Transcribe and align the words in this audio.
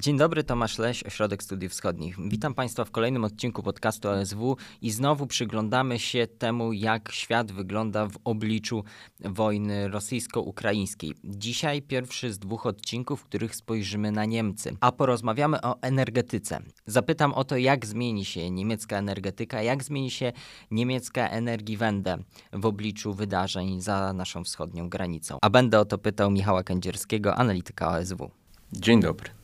Dzień 0.00 0.18
dobry, 0.18 0.44
Tomasz 0.44 0.78
Leś, 0.78 1.02
Ośrodek 1.02 1.42
Studiów 1.42 1.72
Wschodnich. 1.72 2.16
Witam 2.28 2.54
Państwa 2.54 2.84
w 2.84 2.90
kolejnym 2.90 3.24
odcinku 3.24 3.62
podcastu 3.62 4.08
OSW 4.08 4.56
i 4.82 4.90
znowu 4.90 5.26
przyglądamy 5.26 5.98
się 5.98 6.26
temu, 6.26 6.72
jak 6.72 7.12
świat 7.12 7.52
wygląda 7.52 8.06
w 8.06 8.18
obliczu 8.24 8.84
wojny 9.20 9.88
rosyjsko-ukraińskiej. 9.88 11.14
Dzisiaj 11.24 11.82
pierwszy 11.82 12.32
z 12.32 12.38
dwóch 12.38 12.66
odcinków, 12.66 13.20
w 13.20 13.24
których 13.24 13.56
spojrzymy 13.56 14.12
na 14.12 14.24
Niemcy, 14.24 14.76
a 14.80 14.92
porozmawiamy 14.92 15.60
o 15.62 15.82
energetyce. 15.82 16.62
Zapytam 16.86 17.32
o 17.32 17.44
to, 17.44 17.56
jak 17.56 17.86
zmieni 17.86 18.24
się 18.24 18.50
niemiecka 18.50 18.96
energetyka, 18.96 19.62
jak 19.62 19.84
zmieni 19.84 20.10
się 20.10 20.32
niemiecka 20.70 21.28
Energiewende 21.28 22.18
w 22.52 22.66
obliczu 22.66 23.14
wydarzeń 23.14 23.80
za 23.80 24.12
naszą 24.12 24.44
wschodnią 24.44 24.88
granicą. 24.88 25.38
A 25.42 25.50
będę 25.50 25.80
o 25.80 25.84
to 25.84 25.98
pytał 25.98 26.30
Michała 26.30 26.62
Kędzierskiego, 26.62 27.36
analityka 27.36 27.88
OSW. 27.88 28.30
Dzień 28.72 29.00
dobry. 29.00 29.39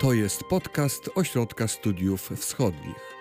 To 0.00 0.12
jest 0.12 0.44
podcast 0.44 1.10
Ośrodka 1.14 1.68
Studiów 1.68 2.30
Wschodnich. 2.36 3.16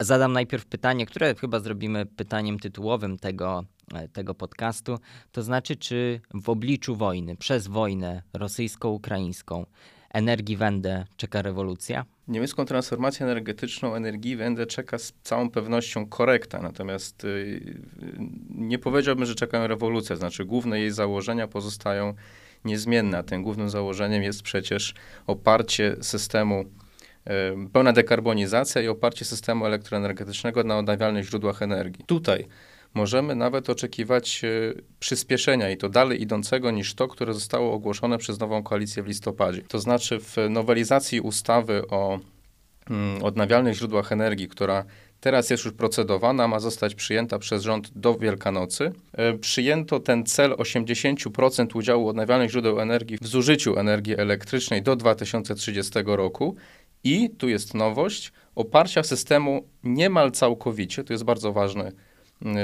Zadam 0.00 0.32
najpierw 0.32 0.66
pytanie, 0.66 1.06
które 1.06 1.34
chyba 1.34 1.60
zrobimy 1.60 2.06
pytaniem 2.06 2.58
tytułowym 2.58 3.18
tego, 3.18 3.64
tego 4.12 4.34
podcastu. 4.34 4.98
To 5.32 5.42
znaczy, 5.42 5.76
czy 5.76 6.20
w 6.34 6.48
obliczu 6.48 6.96
wojny, 6.96 7.36
przez 7.36 7.66
wojnę 7.66 8.22
rosyjsko-ukraińską, 8.32 9.66
energii 10.10 10.56
Wende 10.56 11.04
czeka 11.16 11.42
rewolucja? 11.42 12.04
Niemiecką 12.28 12.64
transformację 12.64 13.26
energetyczną 13.26 13.94
energii 13.94 14.36
Wende 14.36 14.66
czeka 14.66 14.98
z 14.98 15.12
całą 15.22 15.50
pewnością 15.50 16.06
korekta, 16.06 16.62
natomiast 16.62 17.24
y, 17.24 17.60
nie 18.50 18.78
powiedziałbym, 18.78 19.26
że 19.26 19.34
czekają 19.34 19.66
rewolucję, 19.66 20.16
znaczy 20.16 20.44
główne 20.44 20.80
jej 20.80 20.90
założenia 20.90 21.48
pozostają 21.48 22.14
niezmienne, 22.64 23.18
a 23.18 23.22
tym 23.22 23.42
głównym 23.42 23.70
założeniem 23.70 24.22
jest 24.22 24.42
przecież 24.42 24.94
oparcie 25.26 25.96
systemu 26.00 26.60
y, 26.60 27.68
pełna 27.72 27.92
dekarbonizacja 27.92 28.82
i 28.82 28.88
oparcie 28.88 29.24
systemu 29.24 29.66
elektroenergetycznego 29.66 30.64
na 30.64 30.78
odnawialnych 30.78 31.24
źródłach 31.24 31.62
energii. 31.62 32.04
Tutaj 32.04 32.46
możemy 32.94 33.34
nawet 33.34 33.70
oczekiwać 33.70 34.44
e, 34.44 34.48
przyspieszenia 34.98 35.70
i 35.70 35.76
to 35.76 35.88
dalej 35.88 36.22
idącego 36.22 36.70
niż 36.70 36.94
to, 36.94 37.08
które 37.08 37.34
zostało 37.34 37.72
ogłoszone 37.72 38.18
przez 38.18 38.40
nową 38.40 38.62
koalicję 38.62 39.02
w 39.02 39.06
listopadzie. 39.06 39.62
To 39.62 39.78
znaczy 39.78 40.20
w 40.20 40.36
nowelizacji 40.50 41.20
ustawy 41.20 41.88
o 41.88 42.18
mm, 42.90 43.22
odnawialnych 43.22 43.74
źródłach 43.74 44.12
energii, 44.12 44.48
która 44.48 44.84
teraz 45.20 45.50
jest 45.50 45.64
już 45.64 45.74
procedowana, 45.74 46.48
ma 46.48 46.60
zostać 46.60 46.94
przyjęta 46.94 47.38
przez 47.38 47.62
rząd 47.62 47.98
do 47.98 48.14
Wielkanocy. 48.14 48.92
E, 49.12 49.38
przyjęto 49.38 50.00
ten 50.00 50.26
cel 50.26 50.52
80% 50.52 51.76
udziału 51.76 52.08
odnawialnych 52.08 52.50
źródeł 52.50 52.80
energii 52.80 53.18
w 53.20 53.26
zużyciu 53.26 53.78
energii 53.78 54.18
elektrycznej 54.18 54.82
do 54.82 54.96
2030 54.96 55.92
roku. 56.04 56.56
I 57.04 57.30
tu 57.30 57.48
jest 57.48 57.74
nowość, 57.74 58.32
oparcia 58.54 59.02
systemu 59.02 59.68
niemal 59.84 60.32
całkowicie, 60.32 61.04
to 61.04 61.12
jest 61.12 61.24
bardzo 61.24 61.52
ważne 61.52 61.92
Y, 61.92 62.09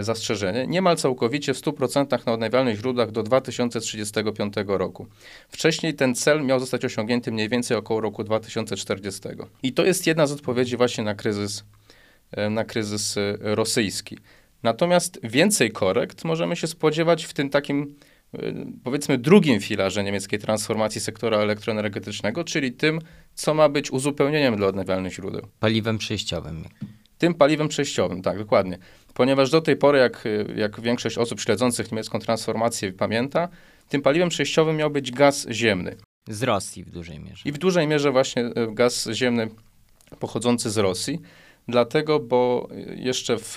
zastrzeżenie, 0.00 0.66
niemal 0.66 0.96
całkowicie 0.96 1.54
w 1.54 1.60
100% 1.60 2.26
na 2.26 2.32
odnawialnych 2.32 2.76
źródłach 2.76 3.10
do 3.10 3.22
2035 3.22 4.54
roku. 4.66 5.06
Wcześniej 5.48 5.94
ten 5.94 6.14
cel 6.14 6.44
miał 6.44 6.60
zostać 6.60 6.84
osiągnięty 6.84 7.32
mniej 7.32 7.48
więcej 7.48 7.76
około 7.76 8.00
roku 8.00 8.24
2040. 8.24 9.20
I 9.62 9.72
to 9.72 9.84
jest 9.84 10.06
jedna 10.06 10.26
z 10.26 10.32
odpowiedzi 10.32 10.76
właśnie 10.76 11.04
na 11.04 11.14
kryzys, 11.14 11.64
y, 12.38 12.50
na 12.50 12.64
kryzys 12.64 13.16
y, 13.16 13.38
rosyjski. 13.40 14.18
Natomiast 14.62 15.20
więcej 15.22 15.70
korekt 15.70 16.24
możemy 16.24 16.56
się 16.56 16.66
spodziewać 16.66 17.24
w 17.24 17.32
tym 17.32 17.50
takim 17.50 17.94
powiedzmy 18.84 19.18
drugim 19.18 19.60
filarze 19.60 20.04
niemieckiej 20.04 20.38
transformacji 20.38 21.00
sektora 21.00 21.38
elektroenergetycznego, 21.38 22.44
czyli 22.44 22.72
tym, 22.72 23.00
co 23.34 23.54
ma 23.54 23.68
być 23.68 23.90
uzupełnieniem 23.90 24.56
dla 24.56 24.66
odnawialnych 24.66 25.12
źródeł. 25.12 25.46
Paliwem 25.60 25.98
przejściowym. 25.98 26.64
Tym 27.18 27.34
paliwem 27.34 27.68
przejściowym, 27.68 28.22
tak, 28.22 28.38
dokładnie. 28.38 28.78
Ponieważ 29.16 29.50
do 29.50 29.60
tej 29.60 29.76
pory, 29.76 29.98
jak, 29.98 30.24
jak 30.56 30.80
większość 30.80 31.18
osób 31.18 31.40
śledzących 31.40 31.92
niemiecką 31.92 32.18
transformację 32.18 32.92
pamięta, 32.92 33.48
tym 33.88 34.02
paliwem 34.02 34.28
przejściowym 34.28 34.76
miał 34.76 34.90
być 34.90 35.12
gaz 35.12 35.46
ziemny. 35.50 35.96
Z 36.28 36.42
Rosji 36.42 36.84
w 36.84 36.90
dużej 36.90 37.20
mierze. 37.20 37.42
I 37.44 37.52
w 37.52 37.58
dużej 37.58 37.86
mierze 37.86 38.12
właśnie 38.12 38.42
e, 38.42 38.52
gaz 38.74 39.08
ziemny 39.12 39.48
pochodzący 40.18 40.70
z 40.70 40.78
Rosji. 40.78 41.20
Dlatego, 41.68 42.20
bo 42.20 42.68
jeszcze 42.96 43.38
w 43.38 43.56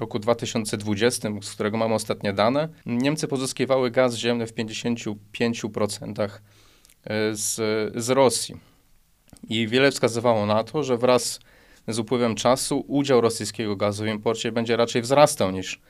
roku 0.00 0.18
2020, 0.18 1.28
z 1.42 1.50
którego 1.50 1.76
mamy 1.76 1.94
ostatnie 1.94 2.32
dane, 2.32 2.68
Niemcy 2.86 3.28
pozyskiwały 3.28 3.90
gaz 3.90 4.14
ziemny 4.14 4.46
w 4.46 4.54
55% 4.54 6.28
e, 7.04 7.34
z, 7.34 7.54
z 7.96 8.10
Rosji. 8.10 8.56
I 9.48 9.68
wiele 9.68 9.90
wskazywało 9.90 10.46
na 10.46 10.64
to, 10.64 10.84
że 10.84 10.96
wraz 10.98 11.24
z 11.32 11.40
upływem 11.98 12.34
czasu 12.34 12.84
udział 12.88 13.20
rosyjskiego 13.20 13.76
gazu 13.76 14.04
w 14.04 14.06
imporcie 14.06 14.52
będzie 14.52 14.76
raczej 14.76 15.02
wzrastał 15.02 15.50
niż, 15.50 15.80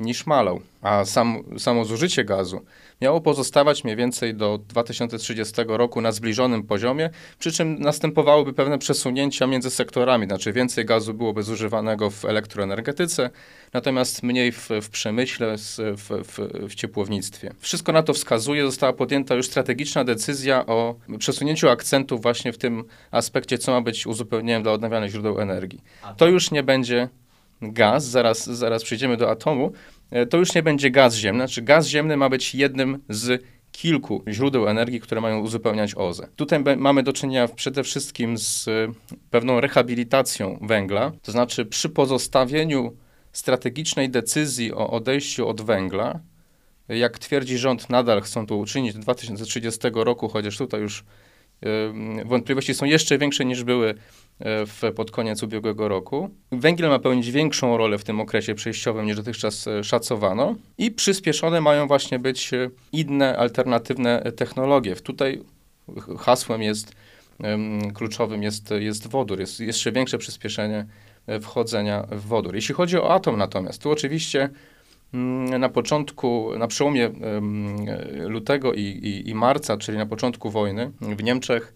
niż 0.00 0.26
malał, 0.26 0.60
a 0.82 1.04
sam, 1.04 1.44
samo 1.58 1.84
zużycie 1.84 2.24
gazu 2.24 2.60
miało 3.02 3.20
pozostawać 3.20 3.84
mniej 3.84 3.96
więcej 3.96 4.34
do 4.34 4.58
2030 4.58 5.54
roku 5.66 6.00
na 6.00 6.12
zbliżonym 6.12 6.62
poziomie, 6.62 7.10
przy 7.38 7.52
czym 7.52 7.78
następowałyby 7.78 8.52
pewne 8.52 8.78
przesunięcia 8.78 9.46
między 9.46 9.70
sektorami, 9.70 10.26
znaczy 10.26 10.52
więcej 10.52 10.84
gazu 10.84 11.14
byłoby 11.14 11.42
zużywanego 11.42 12.10
w 12.10 12.24
elektroenergetyce, 12.24 13.30
natomiast 13.72 14.22
mniej 14.22 14.52
w, 14.52 14.68
w 14.82 14.90
przemyśle, 14.90 15.56
w, 15.58 15.78
w, 15.98 16.38
w 16.68 16.74
ciepłownictwie. 16.74 17.52
Wszystko 17.58 17.92
na 17.92 18.02
to 18.02 18.14
wskazuje, 18.14 18.66
została 18.66 18.92
podjęta 18.92 19.34
już 19.34 19.46
strategiczna 19.46 20.04
decyzja 20.04 20.66
o 20.66 20.94
przesunięciu 21.18 21.68
akcentów 21.68 22.22
właśnie 22.22 22.52
w 22.52 22.58
tym 22.58 22.84
aspekcie, 23.10 23.58
co 23.58 23.72
ma 23.72 23.80
być 23.80 24.06
uzupełnieniem 24.06 24.62
dla 24.62 24.72
odnawialnych 24.72 25.10
źródeł 25.10 25.40
energii. 25.40 25.80
To 26.16 26.26
już 26.26 26.50
nie 26.50 26.62
będzie 26.62 27.08
gaz, 27.62 28.04
zaraz, 28.04 28.46
zaraz 28.46 28.82
przejdziemy 28.82 29.16
do 29.16 29.30
atomu, 29.30 29.72
e, 30.10 30.26
to 30.26 30.38
już 30.38 30.54
nie 30.54 30.62
będzie 30.62 30.90
gaz 30.90 31.14
ziemny. 31.14 31.40
Znaczy 31.40 31.62
gaz 31.62 31.86
ziemny 31.86 32.16
ma 32.16 32.28
być 32.28 32.54
jednym 32.54 32.98
z 33.08 33.42
kilku 33.72 34.22
źródeł 34.28 34.68
energii, 34.68 35.00
które 35.00 35.20
mają 35.20 35.40
uzupełniać 35.40 35.94
OZE. 35.94 36.28
Tutaj 36.36 36.76
mamy 36.76 37.02
do 37.02 37.12
czynienia 37.12 37.48
przede 37.48 37.82
wszystkim 37.82 38.38
z 38.38 38.68
e, 38.68 38.92
pewną 39.30 39.60
rehabilitacją 39.60 40.58
węgla, 40.62 41.12
to 41.22 41.32
znaczy 41.32 41.66
przy 41.66 41.88
pozostawieniu 41.88 42.96
strategicznej 43.32 44.10
decyzji 44.10 44.72
o 44.72 44.90
odejściu 44.90 45.48
od 45.48 45.60
węgla, 45.60 46.20
jak 46.88 47.18
twierdzi 47.18 47.58
rząd, 47.58 47.90
nadal 47.90 48.20
chcą 48.20 48.46
to 48.46 48.56
uczynić 48.56 48.94
do 48.94 49.00
2030 49.00 49.80
roku, 49.94 50.28
chociaż 50.28 50.58
tutaj 50.58 50.80
już 50.80 51.04
wątpliwości 52.24 52.74
są 52.74 52.86
jeszcze 52.86 53.18
większe 53.18 53.44
niż 53.44 53.64
były 53.64 53.90
e, 53.90 53.94
w, 54.66 54.80
pod 54.96 55.10
koniec 55.10 55.42
ubiegłego 55.42 55.88
roku. 55.88 56.30
Węgiel 56.52 56.88
ma 56.88 56.98
pełnić 56.98 57.30
większą 57.30 57.76
rolę 57.76 57.98
w 57.98 58.04
tym 58.04 58.20
okresie 58.20 58.54
przejściowym 58.54 59.06
niż 59.06 59.16
dotychczas 59.16 59.68
e, 59.68 59.84
szacowano 59.84 60.54
i 60.78 60.90
przyspieszone 60.90 61.60
mają 61.60 61.86
właśnie 61.86 62.18
być 62.18 62.54
e, 62.54 62.70
inne, 62.92 63.36
alternatywne 63.38 64.32
technologie. 64.36 64.96
Tutaj 64.96 65.42
hasłem 66.18 66.62
jest, 66.62 66.94
kluczowym 67.94 68.42
jest, 68.42 68.70
jest 68.78 69.06
wodór, 69.06 69.40
jest 69.40 69.60
jeszcze 69.60 69.92
większe 69.92 70.18
przyspieszenie 70.18 70.86
wchodzenia 71.40 72.06
w 72.10 72.26
wodór. 72.26 72.54
Jeśli 72.54 72.74
chodzi 72.74 72.96
o 72.98 73.14
atom 73.14 73.36
natomiast, 73.36 73.82
tu 73.82 73.90
oczywiście 73.90 74.50
na 75.58 75.68
początku, 75.68 76.50
na 76.58 76.66
przełomie 76.66 77.10
lutego 78.26 78.72
i, 78.72 78.80
i, 78.80 79.30
i, 79.30 79.34
marca, 79.34 79.76
czyli 79.76 79.98
na 79.98 80.06
początku 80.06 80.50
wojny 80.50 80.90
w 81.00 81.22
Niemczech, 81.22 81.74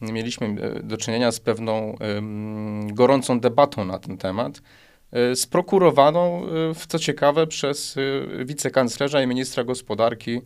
mieliśmy 0.00 0.46
e, 0.46 0.82
do 0.82 0.96
czynienia 0.96 1.32
z 1.32 1.40
pewną 1.40 1.96
gorącą 2.92 3.40
debatą 3.40 3.84
na 3.84 3.98
ten 3.98 4.18
temat, 4.18 4.62
e, 5.12 5.36
sprokurowaną, 5.36 6.46
e, 6.70 6.74
co 6.88 6.98
ciekawe, 6.98 7.46
przez 7.46 7.96
wicekanclerza 8.44 9.22
i 9.22 9.26
ministra 9.26 9.64
gospodarki 9.64 10.40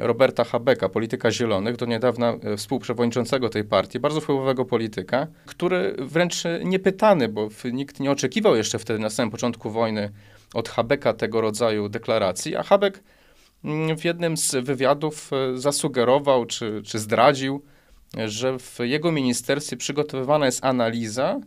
Roberta 0.00 0.44
Habecka, 0.44 0.88
polityka 0.88 1.30
zielonych, 1.30 1.76
do 1.76 1.86
niedawna 1.86 2.34
współprzewodniczącego 2.56 3.48
tej 3.48 3.64
partii, 3.64 4.00
bardzo 4.00 4.20
wpływowego 4.20 4.64
polityka, 4.64 5.26
który 5.46 5.96
wręcz 5.98 6.42
niepytany, 6.64 7.28
bo 7.28 7.48
nikt 7.72 8.00
nie 8.00 8.10
oczekiwał 8.10 8.56
jeszcze 8.56 8.78
wtedy 8.78 8.98
na 8.98 9.10
samym 9.10 9.30
początku 9.30 9.70
wojny 9.70 10.10
od 10.54 10.68
Habeka 10.68 11.12
tego 11.12 11.40
rodzaju 11.40 11.88
deklaracji, 11.88 12.56
a 12.56 12.62
Habek 12.62 13.02
mm, 13.64 13.96
w 13.96 14.04
jednym 14.04 14.36
z 14.36 14.54
wywiadów 14.64 15.30
e, 15.32 15.58
zasugerował 15.58 16.46
czy, 16.46 16.82
czy 16.84 16.98
zdradził, 16.98 17.62
że 18.26 18.58
w 18.58 18.78
jego 18.82 19.12
ministerstwie 19.12 19.76
przygotowywana 19.76 20.46
jest 20.46 20.64
analiza, 20.64 21.40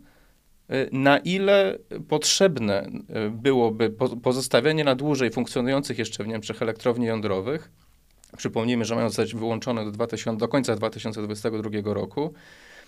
e, 0.70 0.88
na 0.92 1.18
ile 1.18 1.78
potrzebne 2.08 2.90
e, 3.10 3.30
byłoby 3.30 3.90
pozostawienie 4.24 4.84
na 4.84 4.96
dłużej 4.96 5.32
funkcjonujących 5.32 6.00
jeszcze 6.00 6.24
w 6.24 6.28
Niemczech 6.28 6.62
elektrowni 6.62 7.06
jądrowych. 7.06 7.72
Przypomnijmy, 8.38 8.86
że 8.86 8.96
mają 8.96 9.10
zostać 9.10 9.36
wyłączone 9.36 9.86
do, 9.86 9.92
2000, 9.92 10.38
do 10.38 10.48
końca 10.48 10.76
2022 10.76 11.94
roku. 11.94 12.34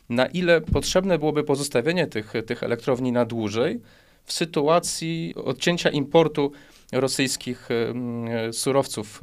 Na 0.09 0.25
ile 0.25 0.61
potrzebne 0.61 1.19
byłoby 1.19 1.43
pozostawienie 1.43 2.07
tych, 2.07 2.33
tych 2.45 2.63
elektrowni 2.63 3.11
na 3.11 3.25
dłużej, 3.25 3.81
w 4.25 4.33
sytuacji 4.33 5.33
odcięcia 5.45 5.89
importu 5.89 6.51
rosyjskich 6.91 7.69
surowców 8.51 9.21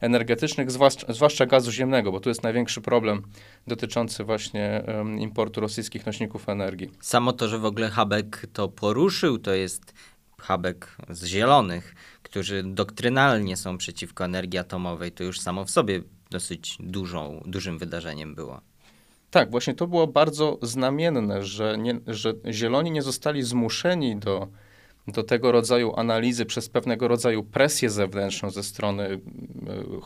energetycznych, 0.00 0.70
zwłaszcza, 0.70 1.12
zwłaszcza 1.12 1.46
gazu 1.46 1.72
ziemnego, 1.72 2.12
bo 2.12 2.20
tu 2.20 2.28
jest 2.28 2.42
największy 2.42 2.80
problem 2.80 3.22
dotyczący 3.66 4.24
właśnie 4.24 4.84
importu 5.18 5.60
rosyjskich 5.60 6.06
nośników 6.06 6.48
energii. 6.48 6.90
Samo 7.00 7.32
to, 7.32 7.48
że 7.48 7.58
w 7.58 7.64
ogóle 7.64 7.90
Habek 7.90 8.46
to 8.52 8.68
poruszył, 8.68 9.38
to 9.38 9.54
jest 9.54 9.94
Habek 10.38 10.96
z 11.08 11.24
Zielonych, 11.24 11.94
którzy 12.22 12.62
doktrynalnie 12.62 13.56
są 13.56 13.78
przeciwko 13.78 14.24
energii 14.24 14.58
atomowej, 14.58 15.12
to 15.12 15.24
już 15.24 15.40
samo 15.40 15.64
w 15.64 15.70
sobie 15.70 16.02
dosyć 16.30 16.76
dużą, 16.80 17.42
dużym 17.46 17.78
wydarzeniem 17.78 18.34
było. 18.34 18.60
Tak, 19.34 19.50
właśnie 19.50 19.74
to 19.74 19.86
było 19.86 20.06
bardzo 20.06 20.58
znamienne, 20.62 21.44
że, 21.44 21.78
nie, 21.78 21.94
że 22.06 22.34
Zieloni 22.50 22.90
nie 22.90 23.02
zostali 23.02 23.42
zmuszeni 23.42 24.16
do, 24.16 24.48
do 25.08 25.22
tego 25.22 25.52
rodzaju 25.52 25.92
analizy 25.96 26.44
przez 26.44 26.68
pewnego 26.68 27.08
rodzaju 27.08 27.42
presję 27.42 27.90
zewnętrzną 27.90 28.50
ze 28.50 28.62
strony 28.62 29.04
e, 29.04 29.18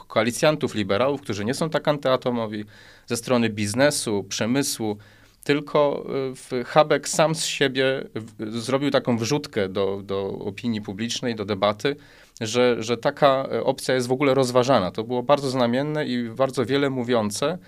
koalicjantów, 0.09 0.75
liberałów, 0.75 1.21
którzy 1.21 1.45
nie 1.45 1.55
są 1.55 1.71
tak 1.71 1.89
antyatomowi, 1.89 2.65
ze 3.07 3.17
strony 3.17 3.51
biznesu, 3.51 4.25
przemysłu, 4.29 4.99
tylko 5.45 6.07
e, 6.53 6.65
Habek 6.65 7.09
sam 7.09 7.35
z 7.35 7.45
siebie 7.45 8.05
zrobił 8.39 8.91
taką 8.91 9.19
wrzutkę 9.19 9.69
do, 9.69 10.03
do 10.05 10.29
opinii 10.29 10.81
publicznej, 10.81 11.35
do 11.35 11.45
debaty, 11.45 11.97
że, 12.41 12.83
że 12.83 12.97
taka 12.97 13.49
e, 13.53 13.65
opcja 13.65 13.95
jest 13.95 14.07
w 14.07 14.13
ogóle 14.13 14.35
rozważana. 14.35 14.91
To 14.91 15.05
było 15.05 15.23
bardzo 15.23 15.51
znamienne 15.51 16.07
i 16.07 16.29
bardzo 16.29 16.67
wiele 16.67 16.91
mówiące, 16.91 17.59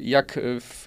jak, 0.00 0.38
w, 0.60 0.86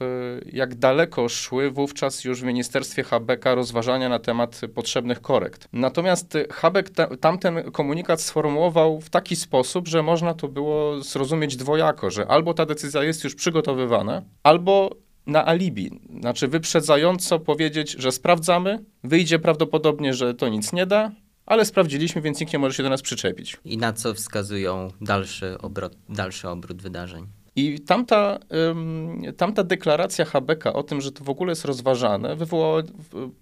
jak 0.52 0.76
daleko 0.76 1.30
szły 1.30 1.72
wówczas 1.72 2.24
już 2.24 2.42
w 2.42 2.44
Ministerstwie 2.44 3.04
Habeka 3.04 3.56
rozważania 3.56 4.10
na 4.10 4.20
temat 4.20 4.62
potrzebnych 4.76 5.22
korekt. 5.22 5.68
Natomiast 5.74 6.38
Habek 6.52 6.90
ta, 6.90 7.18
tamten 7.18 7.72
komunikat 7.72 8.22
sformułował 8.22 9.02
w 9.02 9.10
taki 9.10 9.36
sposób, 9.36 9.88
że 9.88 10.04
można 10.04 10.34
to 10.34 10.48
było 10.48 11.04
zrozumieć 11.04 11.56
dwojako, 11.56 12.10
że 12.10 12.28
albo 12.28 12.54
ta 12.54 12.66
decyzja 12.66 13.04
jest 13.04 13.24
już 13.24 13.36
przygotowywana, 13.36 14.22
albo 14.44 14.96
na 15.28 15.48
alibi, 15.48 16.00
znaczy 16.20 16.48
wyprzedzająco 16.48 17.40
powiedzieć, 17.40 17.92
że 17.92 18.12
sprawdzamy, 18.12 18.84
wyjdzie 19.04 19.40
prawdopodobnie, 19.40 20.14
że 20.14 20.34
to 20.34 20.50
nic 20.50 20.74
nie 20.74 20.86
da, 20.86 21.12
ale 21.46 21.66
sprawdziliśmy, 21.66 22.22
więc 22.22 22.40
nikt 22.40 22.54
nie 22.54 22.60
może 22.60 22.74
się 22.74 22.84
do 22.84 22.90
nas 22.90 23.02
przyczepić. 23.02 23.58
I 23.66 23.78
na 23.78 23.94
co 23.94 24.14
wskazują 24.14 24.92
dalszy, 25.02 25.58
obrot, 25.58 25.98
dalszy 26.10 26.50
obrót 26.50 26.82
wydarzeń? 26.82 27.28
I 27.56 27.80
tamta, 27.80 28.40
ym, 28.72 29.22
tamta 29.38 29.64
deklaracja 29.64 30.26
Habeka 30.26 30.74
o 30.74 30.84
tym, 30.84 31.02
że 31.02 31.12
to 31.12 31.24
w 31.24 31.30
ogóle 31.30 31.52
jest 31.52 31.66
rozważane, 31.66 32.36
wywołała 32.36 32.84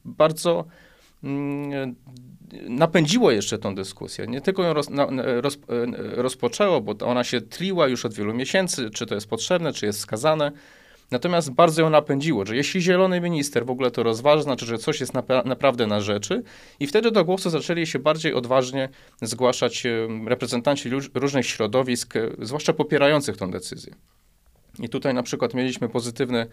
bardzo. 0.05 0.65
Ym, 1.23 1.95
napędziło 2.69 3.31
jeszcze 3.31 3.57
tą 3.57 3.75
dyskusję. 3.75 4.27
Nie 4.27 4.41
tylko 4.41 4.63
ją 4.63 4.73
roz, 4.73 4.89
na, 4.89 5.07
roz, 5.41 5.57
rozpoczęło, 5.97 6.81
bo 6.81 7.05
ona 7.05 7.23
się 7.23 7.41
tliła 7.41 7.87
już 7.87 8.05
od 8.05 8.13
wielu 8.13 8.33
miesięcy, 8.33 8.89
czy 8.89 9.05
to 9.05 9.15
jest 9.15 9.27
potrzebne, 9.27 9.73
czy 9.73 9.85
jest 9.85 9.99
wskazane. 9.99 10.51
Natomiast 11.13 11.51
bardzo 11.51 11.81
ją 11.81 11.89
napędziło, 11.89 12.45
że 12.45 12.55
jeśli 12.55 12.81
zielony 12.81 13.21
minister 13.21 13.65
w 13.65 13.69
ogóle 13.69 13.91
to 13.91 14.03
rozważa, 14.03 14.43
znaczy, 14.43 14.65
że 14.65 14.77
coś 14.77 14.99
jest 14.99 15.13
napra 15.13 15.43
naprawdę 15.45 15.87
na 15.87 16.01
rzeczy 16.01 16.43
i 16.79 16.87
wtedy 16.87 17.11
do 17.11 17.25
głosu 17.25 17.49
zaczęli 17.49 17.87
się 17.87 17.99
bardziej 17.99 18.33
odważnie 18.33 18.89
zgłaszać 19.21 19.83
reprezentanci 20.27 20.89
różnych 21.13 21.45
środowisk, 21.45 22.15
e, 22.15 22.29
zwłaszcza 22.41 22.73
popierających 22.73 23.37
tą 23.37 23.51
decyzję. 23.51 23.95
I 24.79 24.89
tutaj 24.89 25.13
na 25.13 25.23
przykład 25.23 25.53
mieliśmy 25.53 25.89
pozytywne, 25.89 26.47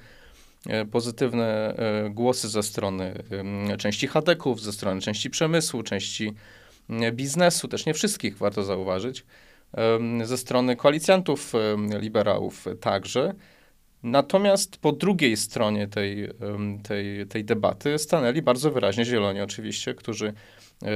e, 0.67 0.87
pozytywne 0.87 1.75
e, 1.77 2.11
głosy 2.11 2.49
ze 2.49 2.63
strony 2.63 3.15
części 3.79 4.07
hadeków, 4.07 4.63
ze 4.63 4.73
strony 4.73 5.01
części 5.01 5.31
przemysłu, 5.31 5.83
części 5.83 6.35
biznesu, 7.13 7.69
też 7.69 7.87
nie 7.87 7.95
wszystkich, 7.95 8.39
warto 8.39 8.63
zauważyć, 8.63 9.25
ze 10.25 10.39
strony 10.39 10.77
koalicjantów 10.77 11.53
liberałów 12.01 12.67
także. 12.81 13.35
Natomiast 14.03 14.77
po 14.77 14.93
drugiej 14.93 15.37
stronie 15.37 15.89
tej, 15.89 16.29
tej, 16.83 17.27
tej 17.27 17.45
debaty 17.45 17.99
stanęli 17.99 18.43
bardzo 18.43 18.71
wyraźnie 18.71 19.05
zieloni 19.05 19.41
oczywiście, 19.41 19.95
którzy 19.95 20.27
e, 20.83 20.89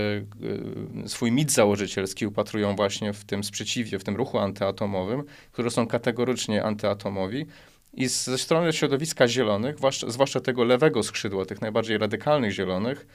e, 1.04 1.08
swój 1.08 1.32
mit 1.32 1.52
założycielski 1.52 2.26
upatrują 2.26 2.76
właśnie 2.76 3.12
w 3.12 3.24
tym 3.24 3.44
sprzeciwie, 3.44 3.98
w 3.98 4.04
tym 4.04 4.16
ruchu 4.16 4.38
antyatomowym, 4.38 5.24
którzy 5.52 5.70
są 5.70 5.86
kategorycznie 5.86 6.64
antyatomowi. 6.64 7.46
I 7.94 8.08
ze 8.08 8.38
strony 8.38 8.72
środowiska 8.72 9.28
zielonych, 9.28 9.76
zwłaszcza, 10.08 10.40
tego 10.40 10.64
lewego 10.64 11.02
skrzydła, 11.02 11.44
tych 11.44 11.60
najbardziej 11.60 11.98
radykalnych 11.98 12.52
zielonych, 12.52 13.06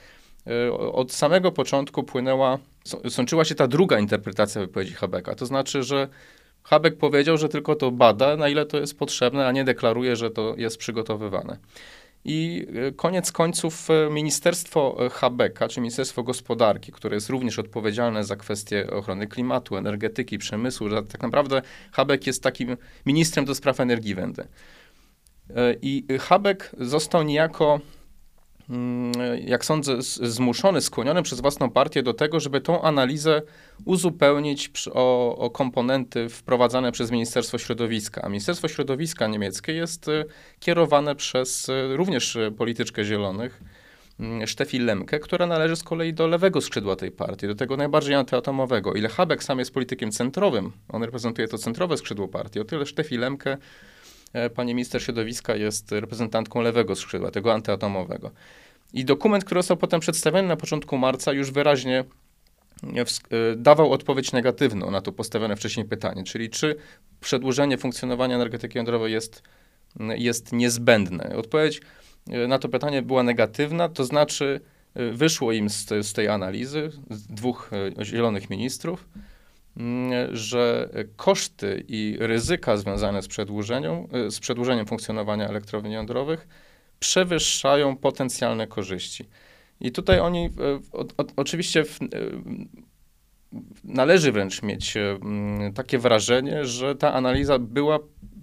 e, 0.48 0.72
od 0.74 1.14
samego 1.14 1.52
początku 1.52 2.04
płynęła, 2.04 2.58
sączyła 3.10 3.46
się 3.46 3.56
ta 3.56 3.68
druga 3.68 4.00
interpretacja 4.00 4.62
wypowiedzi 4.62 4.94
Habeka. 4.94 5.36
To 5.36 5.46
znaczy, 5.46 5.84
że 5.84 6.08
Habek 6.64 6.98
powiedział, 6.98 7.38
że 7.38 7.50
tylko 7.50 7.76
to 7.76 7.92
bada, 7.92 8.38
na 8.38 8.50
ile 8.50 8.66
to 8.66 8.80
jest 8.80 9.00
potrzebne, 9.00 9.48
a 9.48 9.52
nie 9.52 9.64
deklaruje, 9.64 10.16
że 10.16 10.32
to 10.32 10.54
jest 10.58 10.78
przygotowywane. 10.78 11.58
I 12.26 12.68
e, 12.88 12.92
koniec 12.92 13.32
końców 13.32 13.88
e, 13.90 14.10
Ministerstwo 14.10 15.06
e, 15.06 15.10
Habeka, 15.10 15.68
czy 15.68 15.82
Ministerstwo 15.82 16.24
Gospodarki, 16.24 16.92
które 16.92 17.16
jest 17.16 17.30
również 17.30 17.60
odpowiedzialne 17.60 18.24
za 18.24 18.36
kwestie 18.36 18.90
ochrony 18.92 19.28
klimatu, 19.28 19.78
energetyki, 19.78 20.38
przemysłu, 20.38 20.90
że 20.90 21.04
tak 21.04 21.22
naprawdę 21.22 21.62
Habek 21.92 22.28
jest 22.28 22.44
takim 22.44 22.78
ministrem 23.06 23.46
do 23.46 23.56
spraw 23.56 23.80
energii 23.80 24.16
wędy. 24.16 24.48
I 25.82 26.06
Habek 26.20 26.72
został 26.80 27.24
niejako 27.24 27.80
jak 29.46 29.66
sądzę, 29.66 30.02
zmuszony, 30.02 30.82
skłoniony 30.82 31.24
przez 31.24 31.42
własną 31.42 31.70
partię 31.70 32.04
do 32.04 32.14
tego, 32.14 32.40
żeby 32.40 32.62
tą 32.62 32.82
analizę 32.82 33.42
uzupełnić 33.86 34.72
o, 34.94 35.38
o, 35.38 35.50
komponenty 35.50 36.30
wprowadzane 36.30 36.92
przez 36.92 37.12
Ministerstwo 37.12 37.58
Środowiska. 37.58 38.22
A 38.22 38.30
Ministerstwo 38.30 38.68
Środowiska 38.68 39.28
niemieckie 39.28 39.74
jest 39.74 40.08
y, 40.08 40.26
kierowane 40.60 41.16
przez 41.16 41.70
y, 41.70 41.98
również 41.98 42.38
polityczkę 42.58 43.04
zielonych, 43.04 43.62
mm, 44.20 44.48
Steffi 44.48 44.80
Lemke, 44.80 45.20
która 45.20 45.48
należy 45.48 45.76
z 45.76 45.84
kolei 45.84 46.14
do 46.14 46.28
lewego 46.28 46.62
skrzydła 46.62 46.96
tej 46.96 47.12
partii, 47.12 47.48
do 47.48 47.56
tego 47.56 47.78
najbardziej 47.78 48.16
antyatomowego. 48.16 48.94
Ile 48.94 49.10
Habeck 49.10 49.44
sam 49.44 49.60
jest 49.60 49.74
politykiem 49.74 50.12
centrowym, 50.12 50.72
on 50.90 51.04
reprezentuje 51.04 51.48
to 51.48 51.58
centrowe 51.58 51.98
skrzydło 51.98 52.28
partii, 52.28 52.60
o 52.60 52.64
tyle 52.64 52.86
Steffi 52.86 53.18
Lemke 53.18 53.58
pani 54.56 54.76
minister 54.76 55.04
środowiska 55.04 55.56
jest 55.56 55.92
reprezentantką 55.92 56.62
lewego 56.62 56.96
skrzydła, 56.96 57.32
tego 57.32 57.54
antyatomowego. 57.54 58.32
I 58.94 59.06
dokument, 59.06 59.46
który 59.46 59.60
został 59.60 59.78
potem 59.78 60.00
przedstawiony 60.00 60.48
na 60.48 60.56
początku 60.56 60.98
marca, 60.98 61.34
już 61.34 61.52
wyraźnie 61.52 62.04
e, 62.84 63.02
e, 63.02 63.06
dawał 63.56 63.92
odpowiedź 63.92 64.32
negatywną 64.32 64.92
na 64.92 65.02
to 65.02 65.12
postawione 65.12 65.56
wcześniej 65.56 65.86
pytanie, 65.86 66.24
czyli 66.24 66.50
czy 66.50 66.76
przedłużenie 67.20 67.78
funkcjonowania 67.78 68.36
energetyki 68.36 68.78
jądrowej 68.78 69.14
jest, 69.14 69.44
jest 70.00 70.52
niezbędne. 70.52 71.36
Odpowiedź 71.36 71.82
na 72.48 72.60
to 72.60 72.70
pytanie 72.70 73.02
była 73.02 73.24
negatywna, 73.24 73.90
to 73.90 74.06
znaczy 74.06 74.62
wyszło 75.14 75.52
im 75.52 75.70
z, 75.70 75.88
z 76.02 76.14
tej 76.14 76.28
analizy 76.28 76.92
z 77.10 77.28
dwóch 77.28 77.72
zielonych 78.04 78.50
ministrów, 78.50 79.08
że 80.32 80.90
koszty 81.16 81.86
i 81.88 82.18
ryzyka 82.20 82.78
związane 82.78 83.22
z, 83.22 83.28
przedłużeniem, 83.28 84.08
z 84.30 84.40
przedłużeniem 84.40 84.86
funkcjonowania 84.86 85.48
elektrowni 85.48 85.94
jądrowych 85.94 86.48
przewyższają 87.00 87.98
potencjalne 87.98 88.68
korzyści. 88.68 89.26
I 89.82 89.92
tutaj 89.92 90.20
oni 90.20 90.50
o, 90.94 91.00
o, 91.02 91.26
oczywiście 91.36 91.84
w, 91.84 92.02
e, 92.02 92.08
należy 93.84 94.32
wręcz 94.32 94.64
mieć 94.64 94.98
mm, 94.98 95.74
takie 95.74 96.00
wrażenie, 96.00 96.66
że 96.66 96.96
ta 96.96 97.14
analiza 97.14 97.60
była 97.60 98.00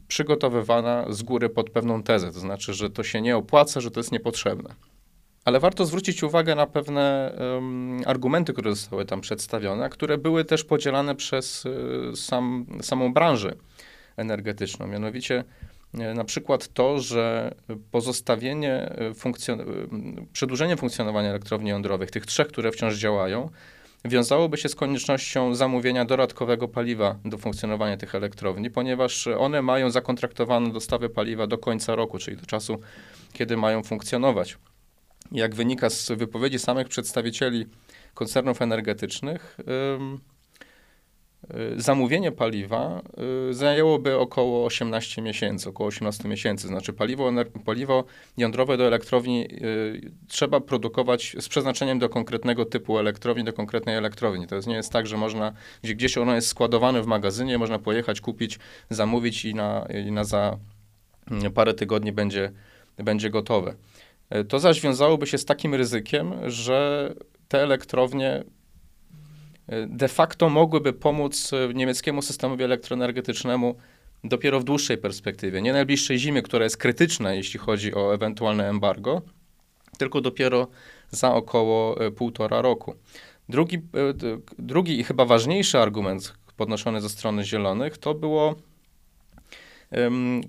przygotowywana 0.08 1.06
z 1.12 1.22
góry 1.22 1.48
pod 1.48 1.70
pewną 1.70 2.02
tezę, 2.02 2.32
to 2.32 2.40
znaczy, 2.40 2.74
że 2.74 2.90
to 2.90 3.02
się 3.02 3.20
nie 3.20 3.36
opłaca, 3.36 3.80
że 3.80 3.90
to 3.90 4.00
jest 4.00 4.12
niepotrzebne. 4.12 4.74
Ale 5.46 5.60
warto 5.60 5.84
zwrócić 5.84 6.22
uwagę 6.22 6.54
na 6.54 6.66
pewne 6.66 7.32
um, 7.54 8.00
argumenty, 8.06 8.52
które 8.52 8.70
zostały 8.70 9.04
tam 9.04 9.20
przedstawione, 9.20 9.88
które 9.88 10.18
były 10.18 10.44
też 10.44 10.64
podzielane 10.64 11.14
przez 11.14 11.66
y, 11.66 12.16
sam, 12.16 12.66
samą 12.82 13.12
branżę 13.12 13.52
energetyczną. 14.16 14.86
Mianowicie 14.86 15.44
y, 15.94 16.14
na 16.14 16.24
przykład 16.24 16.68
to, 16.68 16.98
że 16.98 17.54
pozostawienie, 17.90 18.92
y, 19.10 19.14
funkcjon 19.14 19.62
przedłużenie 20.32 20.76
funkcjonowania 20.76 21.30
elektrowni 21.30 21.70
jądrowych, 21.70 22.10
tych 22.10 22.26
trzech, 22.26 22.48
które 22.48 22.72
wciąż 22.72 22.96
działają, 22.96 23.50
wiązałoby 24.04 24.56
się 24.56 24.68
z 24.68 24.74
koniecznością 24.74 25.54
zamówienia 25.54 26.04
dodatkowego 26.04 26.68
paliwa 26.68 27.16
do 27.24 27.38
funkcjonowania 27.38 27.96
tych 27.96 28.14
elektrowni, 28.14 28.70
ponieważ 28.70 29.26
one 29.26 29.62
mają 29.62 29.90
zakontraktowane 29.90 30.72
dostawy 30.72 31.08
paliwa 31.08 31.46
do 31.46 31.58
końca 31.58 31.94
roku, 31.94 32.18
czyli 32.18 32.36
do 32.36 32.46
czasu, 32.46 32.80
kiedy 33.32 33.56
mają 33.56 33.82
funkcjonować 33.82 34.58
jak 35.33 35.54
wynika 35.54 35.90
z 35.90 36.09
wypowiedzi 36.12 36.59
samych 36.59 36.88
przedstawicieli 36.88 37.66
koncernów 38.14 38.62
energetycznych, 38.62 39.56
Y, 41.54 41.83
zamówienie 41.83 42.33
paliwa 42.33 43.02
y, 43.50 43.54
zajęłoby 43.54 44.18
około 44.18 44.64
18 44.66 45.23
miesięcy, 45.23 45.68
około 45.68 45.88
18 45.88 46.28
miesięcy. 46.28 46.68
Znaczy 46.68 46.92
paliwo, 46.92 47.33
paliwo 47.64 48.04
jądrowe 48.37 48.76
do 48.76 48.87
elektrowni 48.87 49.49
y, 49.52 50.11
trzeba 50.28 50.61
produkować 50.61 51.37
z 51.40 51.49
przeznaczeniem 51.49 51.99
do 51.99 52.09
konkretnego 52.09 52.64
typu 52.64 52.99
elektrowni, 52.99 53.45
do 53.45 53.52
konkretnej 53.52 53.97
elektrowni. 53.97 54.47
To 54.47 54.54
jest, 54.54 54.68
nie 54.68 54.75
jest 54.75 54.92
tak, 54.92 55.06
że 55.06 55.16
można, 55.16 55.52
gdzie, 55.83 55.95
gdzieś 55.95 56.18
ono 56.18 56.35
jest 56.35 56.49
składowane 56.49 57.02
w 57.02 57.06
magazynie, 57.06 57.59
można 57.59 57.78
pojechać, 57.78 58.21
kupić, 58.21 58.59
zamówić 58.90 59.45
i 59.45 59.54
na, 59.54 59.87
i 60.06 60.12
na 60.12 60.25
za 60.25 60.59
mm, 61.30 61.52
parę 61.52 61.75
tygodni 61.75 62.12
będzie, 62.12 62.52
będzie 62.97 63.30
gotowe. 63.30 63.75
To 64.49 64.59
zaś 64.59 64.80
wiązałoby 64.80 65.26
się 65.26 65.38
z 65.38 65.45
takim 65.45 65.75
ryzykiem, 65.75 66.35
że 66.47 67.14
te 67.49 67.62
elektrownie 67.62 68.45
de 69.87 70.09
facto 70.09 70.49
mogłyby 70.49 70.92
pomóc 70.92 71.52
e, 71.52 71.75
niemieckiemu 71.75 72.23
systemowi 72.23 72.64
elektroenergetycznemu 72.64 73.76
dopiero 74.25 74.61
w 74.61 74.64
dłuższej 74.64 74.99
perspektywie. 74.99 75.62
Nie 75.62 75.73
najbliższej 75.73 76.18
zimy, 76.18 76.42
która 76.42 76.64
jest 76.64 76.76
krytyczna, 76.76 77.35
jeśli 77.35 77.61
chodzi 77.61 77.95
o 77.95 78.14
ewentualne 78.14 78.68
embargo, 78.68 79.23
tylko 79.99 80.21
dopiero 80.21 80.68
za 81.11 81.35
około 81.35 82.00
e, 82.06 82.11
półtora 82.11 82.62
roku. 82.62 82.95
Drugi, 83.49 83.76
e, 83.76 83.80
drugi 84.59 85.00
i 85.00 85.04
chyba 85.04 85.25
ważniejszy 85.25 85.78
argument 85.78 86.35
podnoszony 86.56 87.00
ze 87.00 87.09
strony 87.09 87.45
Zielonych 87.45 87.99
to 87.99 88.14
było 88.14 88.54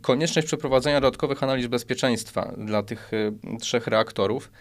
konieczność 0.02 0.48
przeprowadzenia 0.48 1.02
dodatkowych 1.02 1.44
analiz 1.44 1.68
bezpieczeństwa 1.68 2.54
dla 2.58 2.84
tych 2.84 3.12
um, 3.14 3.60
trzech 3.60 3.88
reaktorów, 3.88 4.52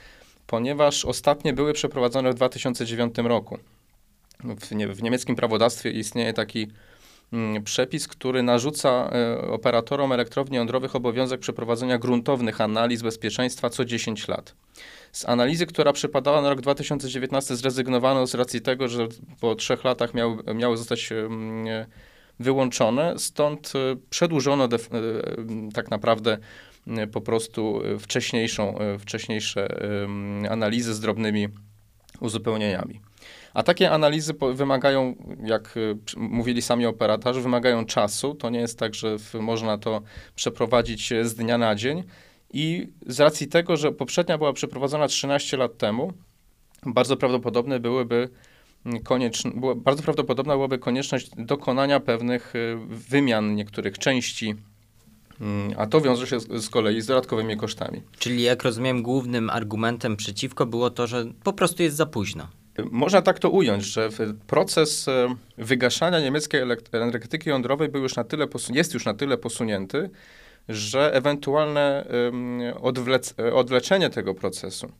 ponieważ 0.46 1.04
ostatnie 1.04 1.52
były 1.52 1.72
przeprowadzone 1.72 2.30
w 2.30 2.34
2009 2.34 3.18
roku 3.18 3.58
w, 4.44 4.74
nie, 4.74 4.88
w 4.88 5.02
niemieckim 5.02 5.36
prawodawstwie 5.36 5.90
istnieje 5.90 6.32
taki 6.32 6.68
mm, 7.32 7.64
przepis, 7.64 8.08
który 8.08 8.42
narzuca 8.42 9.10
e, 9.12 9.38
operatorom 9.50 10.12
elektrowni 10.12 10.56
jądrowych 10.56 10.96
obowiązek 10.96 11.40
przeprowadzenia 11.40 11.98
gruntownych 11.98 12.60
analiz 12.60 13.02
bezpieczeństwa 13.02 13.70
co 13.70 13.84
10 13.84 14.28
lat. 14.28 14.54
Z 15.12 15.28
analizy, 15.28 15.66
która 15.66 15.92
przypadała 15.92 16.42
na 16.42 16.50
rok 16.50 16.60
2019, 16.60 17.56
zrezygnowano 17.56 18.26
z 18.26 18.34
racji 18.34 18.60
tego, 18.60 18.88
że 18.88 19.08
po 19.40 19.54
trzech 19.54 19.84
latach 19.84 20.14
miały, 20.14 20.54
miały 20.54 20.76
zostać 20.76 21.12
wyłączone, 22.38 23.14
stąd 23.18 23.72
e, 23.74 23.96
przedłużono 24.10 24.68
def, 24.68 24.90
e, 24.94 24.98
tak 25.72 25.90
naprawdę 25.90 26.38
po 27.12 27.20
prostu 27.20 27.82
wcześniejszą, 27.98 28.78
wcześniejsze 28.98 29.68
analizy 30.50 30.94
z 30.94 31.00
drobnymi 31.00 31.48
uzupełnieniami. 32.20 33.00
A 33.54 33.62
takie 33.62 33.90
analizy 33.90 34.34
wymagają, 34.54 35.14
jak 35.44 35.76
y, 35.76 35.96
mówili 36.16 36.62
sami 36.62 36.86
operatorzy, 36.86 37.40
wymagają 37.40 37.84
czasu. 37.84 38.34
To 38.34 38.50
nie 38.50 38.60
jest 38.60 38.78
tak, 38.78 38.94
że 38.94 39.16
można 39.40 39.78
to 39.78 40.02
przeprowadzić 40.34 41.12
z 41.22 41.34
dnia 41.34 41.58
na 41.58 41.74
dzień. 41.74 42.04
I 42.52 42.88
z 43.06 43.20
racji 43.20 43.46
tego, 43.46 43.76
że 43.76 43.92
poprzednia 43.92 44.38
była 44.38 44.52
przeprowadzona 44.52 45.08
13 45.08 45.56
lat 45.56 45.78
temu, 45.78 46.12
bardzo 46.86 47.16
prawdopodobne 47.16 47.80
byłyby 47.80 48.28
konieczne, 49.04 49.50
bardzo 49.76 50.02
prawdopodobna 50.02 50.54
byłaby 50.54 50.78
konieczność 50.78 51.30
dokonania 51.36 52.00
pewnych 52.00 52.56
y, 52.56 52.76
wymian 52.88 53.54
niektórych 53.54 53.98
części 53.98 54.54
mm, 55.40 55.74
a 55.76 55.86
to 55.86 56.00
wiąże 56.00 56.26
się 56.26 56.40
z, 56.40 56.64
z, 56.64 56.68
kolei 56.68 57.00
z 57.00 57.06
dodatkowymi 57.06 57.56
kosztami. 57.56 58.02
Czyli, 58.18 58.42
jak 58.42 58.62
rozumiem, 58.62 59.02
głównym 59.02 59.50
argumentem 59.50 60.16
przeciwko 60.16 60.66
było 60.66 60.90
to, 60.90 61.06
że 61.06 61.24
po 61.44 61.52
prostu 61.52 61.82
jest 61.82 61.96
za 61.96 62.06
późno. 62.06 62.48
Można 62.90 63.22
tak 63.22 63.38
to 63.38 63.50
ująć, 63.50 63.84
że 63.84 64.08
proces 64.46 65.08
e, 65.08 65.34
wygaszania 65.58 66.20
niemieckiej 66.20 66.60
energetyki 66.92 67.48
jądrowej 67.50 67.88
był 67.88 68.02
już 68.02 68.16
na 68.16 68.24
tyle 68.24 68.46
jest 68.72 68.94
już 68.94 69.04
na 69.04 69.14
tyle 69.14 69.38
posunięty, 69.38 70.10
że 70.68 71.14
ewentualne 71.14 72.06
odwlec- 72.80 73.52
odwleczenie 73.52 74.10
tego 74.10 74.34
procesu 74.34 74.92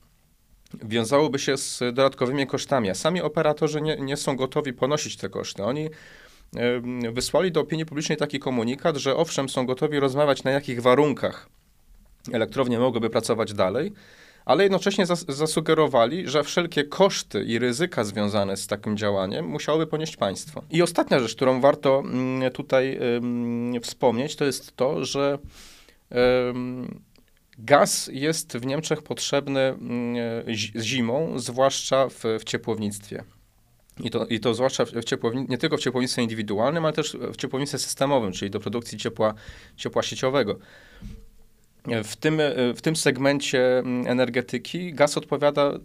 wiązałoby 0.75 1.39
się 1.39 1.57
z 1.57 1.79
dodatkowymi 1.79 2.47
kosztami, 2.47 2.91
a 2.91 2.95
sami 2.95 3.23
operatorzy 3.23 3.81
nie, 3.81 3.97
nie 3.97 4.17
są 4.17 4.37
gotowi 4.37 4.73
ponosić 4.73 5.17
te 5.17 5.29
koszty. 5.29 5.65
Oni 5.65 5.89
wysłali 7.13 7.53
do 7.53 7.61
opinii 7.61 7.87
publicznej 7.87 8.19
taki 8.19 8.39
komunikat, 8.39 8.97
że 8.97 9.17
owszem, 9.17 9.49
są 9.49 9.67
gotowi 9.67 10.01
rozmawiać 10.01 10.45
na 10.45 10.51
jakich 10.51 10.83
warunkach 10.83 11.49
elektrownie 12.33 12.79
mogłyby 12.79 13.11
pracować 13.11 13.53
dalej, 13.53 13.93
ale 14.45 14.63
jednocześnie 14.63 15.07
zas 15.07 15.25
zasugerowali, 15.29 16.29
że 16.29 16.45
wszelkie 16.45 16.85
koszty 16.85 17.45
i 17.45 17.59
ryzyka 17.59 18.05
związane 18.05 18.57
z 18.57 18.67
takim 18.67 18.97
działaniem 18.97 19.47
musiałoby 19.47 19.87
ponieść 19.87 20.17
państwo. 20.17 20.63
I 20.71 20.83
ostatnia 20.83 21.21
rzecz, 21.21 21.35
którą 21.35 21.61
warto 21.61 21.99
mm, 21.99 22.51
tutaj 22.51 23.01
wspomnieć, 23.83 24.37
to 24.37 24.45
jest 24.45 24.77
to, 24.77 25.05
że 25.05 25.39
gaz 27.59 28.11
jest 28.13 28.57
w 28.57 28.67
Niemczech 28.67 29.03
potrzebny 29.03 29.61
mm, 29.61 30.17
zimą, 30.81 31.39
zwłaszcza 31.39 32.09
w, 32.09 32.25
w 32.41 32.45
ciepłownictwie. 32.45 33.25
I 34.01 34.11
to, 34.11 34.27
I 34.27 34.41
to 34.41 34.55
zwłaszcza 34.55 34.85
w 34.85 34.91
ciepłowni- 34.91 35.49
nie 35.49 35.59
tylko 35.59 35.77
w 35.77 35.81
ciepłownictwie 35.81 36.23
indywidualnym, 36.23 36.85
ale 36.85 36.93
też 36.93 37.17
w 37.33 37.37
ciepłownictwie 37.37 37.79
systemowym, 37.79 38.33
czyli 38.33 38.51
do 38.51 38.61
produkcji 38.61 38.99
ciepła, 38.99 39.35
ciepła 39.77 40.03
sieciowego. 40.03 40.59
W 42.05 42.17
tym, 42.17 42.41
w 42.77 42.81
tym 42.83 42.97
segmencie 42.97 43.79
mm, 43.79 44.07
energetyki 44.07 44.93
gaz 44.95 45.19
odpowiada, 45.19 45.63
e, 45.63 45.79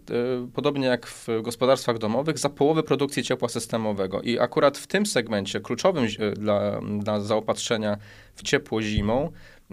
podobnie 0.54 0.86
jak 0.86 1.06
w 1.06 1.26
gospodarstwach 1.42 1.98
domowych, 1.98 2.38
za 2.38 2.48
połowę 2.48 2.82
produkcji 2.82 3.22
ciepła 3.22 3.48
systemowego. 3.48 4.22
I 4.22 4.38
akurat 4.38 4.78
w 4.78 4.86
tym 4.86 5.06
segmencie, 5.06 5.60
kluczowym 5.60 6.06
dla, 6.36 6.80
dla 6.98 7.20
zaopatrzenia 7.20 7.96
w 8.34 8.42
ciepło 8.42 8.82
zimą, 8.82 9.24
e, 9.24 9.30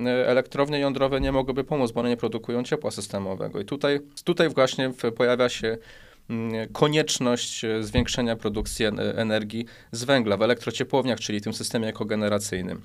elektrownie 0.07 0.79
jądrowe 0.79 1.21
nie 1.21 1.31
mogłyby 1.31 1.63
pomóc, 1.63 1.91
bo 1.91 1.99
one 1.99 2.09
nie 2.09 2.17
produkują 2.17 2.63
ciepła 2.63 2.91
systemowego. 2.91 3.59
I 3.59 3.65
tutaj, 3.65 3.99
tutaj 4.23 4.49
właśnie 4.49 4.91
pojawia 5.15 5.49
się 5.49 5.77
mm, 6.29 6.67
konieczność 6.73 7.65
e, 7.65 7.83
zwiększenia 7.83 8.35
produkcji 8.35 8.85
energii 9.15 9.65
z 9.91 10.03
węgla 10.03 10.37
w 10.37 10.41
elektrociepłowniach, 10.41 11.19
czyli 11.19 11.41
tym 11.41 11.53
systemie 11.53 11.93
kogeneracyjnym 11.93 12.81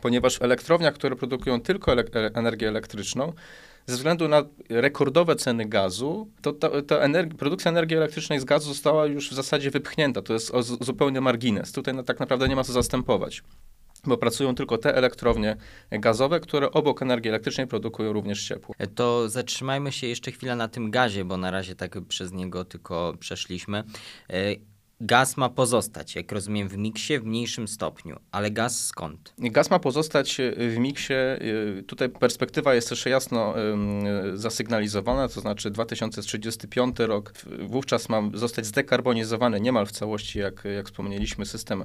ponieważ 0.00 0.38
w 0.38 0.42
elektrowniach, 0.42 0.94
które 0.94 1.16
produkują 1.16 1.60
tylko 1.60 1.92
e, 1.92 2.04
energię 2.34 2.68
elektryczną, 2.68 3.32
ze 3.86 3.96
względu 3.96 4.28
na 4.28 4.42
rekordowe 4.68 5.36
ceny 5.36 5.66
gazu, 5.68 6.28
to 6.42 6.52
ta, 6.52 6.82
ta 6.82 6.96
energi 6.96 7.36
produkcja 7.36 7.68
energii 7.68 7.96
elektrycznej 7.96 8.40
z 8.40 8.44
gazu 8.44 8.68
została 8.68 9.06
już 9.06 9.30
w 9.30 9.34
zasadzie 9.34 9.70
wypchnięta. 9.70 10.22
To 10.22 10.32
jest 10.32 10.52
zupełnie 10.80 11.20
margines. 11.20 11.72
Tutaj 11.72 11.94
no, 11.94 12.02
tak 12.02 12.20
naprawdę 12.20 12.48
nie 12.48 12.56
ma 12.56 12.64
co 12.64 12.72
zastępować 12.72 13.42
bo 14.04 14.16
pracują 14.16 14.54
tylko 14.54 14.78
te 14.78 14.94
elektrownie 14.94 15.56
gazowe, 15.90 16.40
które 16.40 16.70
obok 16.70 17.02
energii 17.02 17.28
elektrycznej 17.28 17.66
produkują 17.66 18.12
również 18.12 18.48
ciepło. 18.48 18.74
To 18.94 19.28
zatrzymajmy 19.28 19.92
się 19.92 20.06
jeszcze 20.06 20.32
chwilę 20.32 20.56
na 20.56 20.68
tym 20.68 20.90
gazie, 20.90 21.24
bo 21.24 21.36
na 21.36 21.50
razie 21.50 21.74
tak 21.74 22.00
przez 22.08 22.32
niego 22.32 22.64
tylko 22.64 23.14
przeszliśmy. 23.20 23.84
E, 24.30 24.70
Gaz 25.02 25.36
ma 25.36 25.48
pozostać, 25.48 26.16
jak 26.16 26.32
rozumiem, 26.32 26.68
w 26.68 26.76
miksie 26.76 27.18
w 27.18 27.24
mniejszym 27.24 27.68
stopniu, 27.68 28.16
ale 28.30 28.50
gaz 28.50 28.86
skąd? 28.86 29.34
Gaz 29.38 29.70
ma 29.70 29.78
pozostać 29.78 30.40
e, 30.40 30.52
w 30.68 30.78
miksie. 30.78 31.14
E, 31.14 31.38
tutaj 31.86 32.08
perspektywa 32.08 32.74
jest 32.74 32.90
jeszcze 32.90 33.10
jasno 33.10 33.54
zasygnalizowana, 34.34 35.28
to 35.28 35.40
znaczy 35.40 35.70
2035 35.70 36.98
rok. 36.98 37.32
Wówczas 37.68 38.08
ma 38.08 38.22
zostać 38.34 38.66
zdekarbonizowany 38.66 39.60
niemal 39.60 39.86
w 39.86 39.92
całości, 39.92 40.38
jak, 40.38 40.64
jak 40.74 40.86
wspomnieliśmy, 40.86 41.46
system 41.46 41.84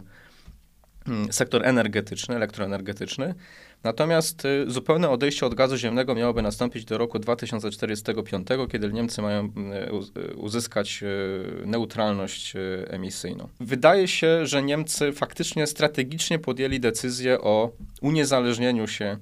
sektor 1.32 1.66
energetyczny, 1.66 2.36
elektroenergetyczny. 2.36 3.36
Natomiast 3.84 4.46
y, 4.46 4.66
zupełne 4.68 5.10
odejście 5.10 5.46
od 5.46 5.56
gazu 5.56 5.78
ziemnego 5.78 6.16
miałoby 6.16 6.42
nastąpić 6.42 6.86
do 6.86 6.98
roku 6.98 7.20
2045, 7.20 8.48
kiedy 8.72 8.94
Niemcy 8.94 9.22
mają 9.22 9.40
mm, 9.40 9.74
y, 9.74 10.36
uzyskać 10.36 11.04
y, 11.04 11.68
neutralność 11.68 12.54
emisyjną. 12.88 13.50
Wydaje 13.60 14.08
się, 14.08 14.46
że 14.46 14.64
Niemcy 14.64 15.12
faktycznie 15.12 15.68
strategicznie 15.68 16.40
podjęli 16.40 16.80
decyzję 16.80 17.42
o 17.42 17.72
uniezależnieniu 18.02 18.88
się 18.88 19.18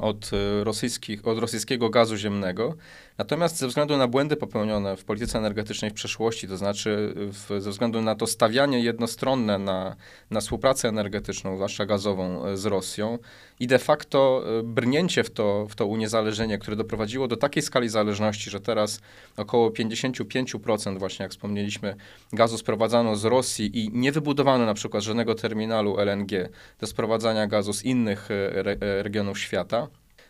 od, 0.00 0.30
rosyjskich, 0.62 1.26
od 1.26 1.38
rosyjskiego 1.38 1.90
gazu 1.90 2.16
ziemnego. 2.16 2.74
Natomiast 3.18 3.56
ze 3.56 3.68
względu 3.68 3.96
na 3.96 4.08
błędy 4.08 4.36
popełnione 4.36 4.96
w 4.96 5.04
polityce 5.04 5.38
energetycznej 5.38 5.90
w 5.90 5.94
przeszłości, 5.94 6.48
to 6.48 6.56
znaczy 6.56 7.14
w, 7.16 7.62
ze 7.62 7.70
względu 7.70 8.02
na 8.02 8.14
to 8.14 8.26
stawianie 8.26 8.80
jednostronne 8.80 9.58
na, 9.58 9.96
na 10.30 10.40
współpracę 10.40 10.88
energetyczną, 10.88 11.56
zwłaszcza 11.56 11.86
gazową 11.86 12.46
e, 12.46 12.56
z 12.56 12.66
Rosją 12.66 13.18
i 13.60 13.66
de 13.66 13.78
facto 13.78 14.42
e, 14.58 14.62
brnięcie 14.62 15.24
w 15.24 15.30
to, 15.30 15.66
w 15.70 15.74
to 15.74 15.86
uniezależnienie, 15.86 16.58
które 16.58 16.76
doprowadziło 16.76 17.28
do 17.28 17.36
takiej 17.36 17.62
skali 17.62 17.88
zależności, 17.88 18.50
że 18.50 18.60
teraz 18.60 19.00
około 19.36 19.70
55% 19.70 20.98
właśnie, 20.98 21.22
jak 21.22 21.32
wspomnieliśmy, 21.32 21.96
gazu 22.32 22.58
sprowadzano 22.58 23.16
z 23.16 23.24
Rosji 23.24 23.78
i 23.78 23.90
nie 23.92 24.12
wybudowano 24.12 24.66
na 24.66 24.74
przykład 24.74 25.02
żadnego 25.02 25.34
terminalu 25.34 26.00
LNG 26.00 26.48
do 26.80 26.86
sprowadzania 26.86 27.46
gazu 27.46 27.72
z 27.72 27.84
innych 27.84 28.30
e, 28.30 28.34
re, 28.54 28.76
regionów 28.80 29.38
świata 29.38 29.88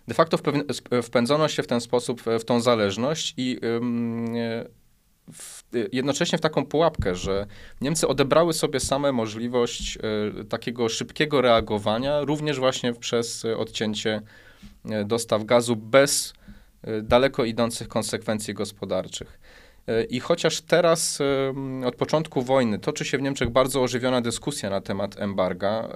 de 0.08 0.14
facto 0.14 0.38
wpędzono 1.02 1.48
się 1.48 1.62
w 1.62 1.66
ten 1.66 1.80
sposób 1.80 2.22
w 2.40 2.44
tą 2.44 2.60
zależność 2.60 3.34
i 3.36 3.60
jednocześnie 5.92 6.38
w 6.38 6.40
taką 6.40 6.66
pułapkę, 6.66 7.14
że 7.14 7.46
Niemcy 7.80 8.08
odebrały 8.08 8.52
sobie 8.52 8.80
same 8.80 9.12
możliwość 9.12 9.98
y, 10.40 10.44
takiego 10.44 10.88
szybkiego 10.88 11.40
reagowania, 11.40 12.20
również 12.20 12.58
właśnie 12.58 12.92
przez 12.92 13.44
odcięcie 13.44 14.22
dostaw 15.04 15.44
gazu 15.44 15.76
bez 15.76 16.32
daleko 17.02 17.44
idących 17.44 17.88
konsekwencji 17.88 18.54
gospodarczych. 18.54 19.38
I 20.08 20.20
chociaż 20.20 20.60
teraz 20.60 21.18
od 21.84 21.96
początku 21.96 22.42
wojny 22.42 22.78
toczy 22.78 23.04
się 23.04 23.18
w 23.18 23.22
Niemczech 23.22 23.50
bardzo 23.50 23.82
ożywiona 23.82 24.20
dyskusja 24.20 24.70
na 24.70 24.80
temat 24.80 25.20
embarga, 25.20 25.88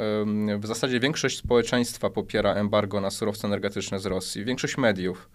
w 0.58 0.66
zasadzie 0.66 1.00
większość 1.00 1.38
społeczeństwa 1.38 2.10
popiera 2.10 2.54
embargo 2.54 3.00
na 3.00 3.10
surowce 3.10 3.46
energetyczne 3.46 4.00
z 4.00 4.06
Rosji, 4.06 4.44
większość 4.44 4.78
mediów, 4.78 5.30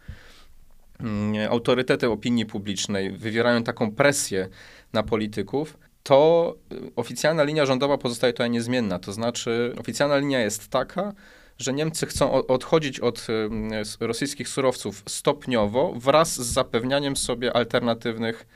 mm, 0.99 1.51
autorytety 1.51 2.09
opinii 2.09 2.45
publicznej 2.45 3.11
wywierają 3.11 3.63
taką 3.63 3.91
presję 3.91 4.47
na 4.93 5.03
polityków, 5.03 5.77
to 6.03 6.55
oficjalna 6.95 7.43
linia 7.43 7.65
rządowa 7.65 7.97
pozostaje 7.97 8.33
tutaj 8.33 8.49
niezmienna. 8.49 8.99
To 8.99 9.13
znaczy, 9.13 9.73
oficjalna 9.79 10.17
linia 10.17 10.39
jest 10.39 10.67
taka, 10.67 11.13
że 11.57 11.73
Niemcy 11.73 12.05
chcą 12.05 12.31
odchodzić 12.31 12.99
od 12.99 13.27
rosyjskich 13.99 14.49
surowców 14.49 15.03
stopniowo 15.07 15.93
wraz 15.95 16.35
z 16.35 16.53
zapewnianiem 16.53 17.17
sobie 17.17 17.55
alternatywnych 17.55 18.47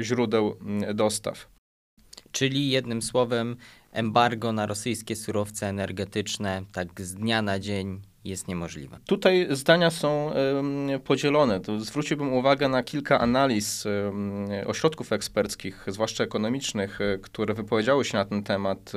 źródeł 0.00 0.56
dostaw. 0.94 1.48
Czyli 2.32 2.70
jednym 2.70 3.02
słowem, 3.02 3.56
embargo 3.92 4.52
na 4.52 4.66
rosyjskie 4.66 5.16
surowce 5.16 5.68
energetyczne 5.68 6.62
tak 6.72 7.00
z 7.00 7.14
dnia 7.14 7.42
na 7.42 7.58
dzień 7.58 8.00
jest 8.24 8.48
niemożliwe. 8.48 8.98
Tutaj 9.06 9.46
zdania 9.50 9.90
są 9.90 10.32
podzielone. 11.04 11.60
To 11.60 11.80
zwróciłbym 11.80 12.32
uwagę 12.32 12.68
na 12.68 12.82
kilka 12.82 13.20
analiz 13.20 13.84
ośrodków 14.66 15.12
eksperckich, 15.12 15.84
zwłaszcza 15.86 16.24
ekonomicznych, 16.24 16.98
które 17.22 17.54
wypowiedziały 17.54 18.04
się 18.04 18.18
na 18.18 18.24
ten 18.24 18.42
temat 18.42 18.92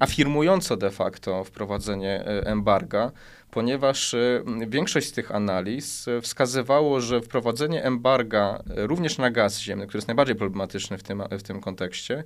afirmująco 0.00 0.76
de 0.76 0.90
facto 0.90 1.44
wprowadzenie 1.44 2.24
e, 2.26 2.46
embarga, 2.46 3.12
ponieważ 3.50 4.14
e, 4.14 4.42
większość 4.68 5.08
z 5.08 5.12
tych 5.12 5.34
analiz 5.34 6.08
e, 6.08 6.20
wskazywało, 6.20 7.00
że 7.00 7.20
wprowadzenie 7.20 7.84
embarga 7.84 8.62
również 8.76 9.18
na 9.18 9.30
gaz 9.30 9.60
ziemny, 9.60 9.86
który 9.86 9.98
jest 9.98 10.08
najbardziej 10.08 10.36
problematyczny 10.36 10.98
w 10.98 11.02
tym, 11.02 11.22
w 11.30 11.42
tym 11.42 11.60
kontekście, 11.60 12.24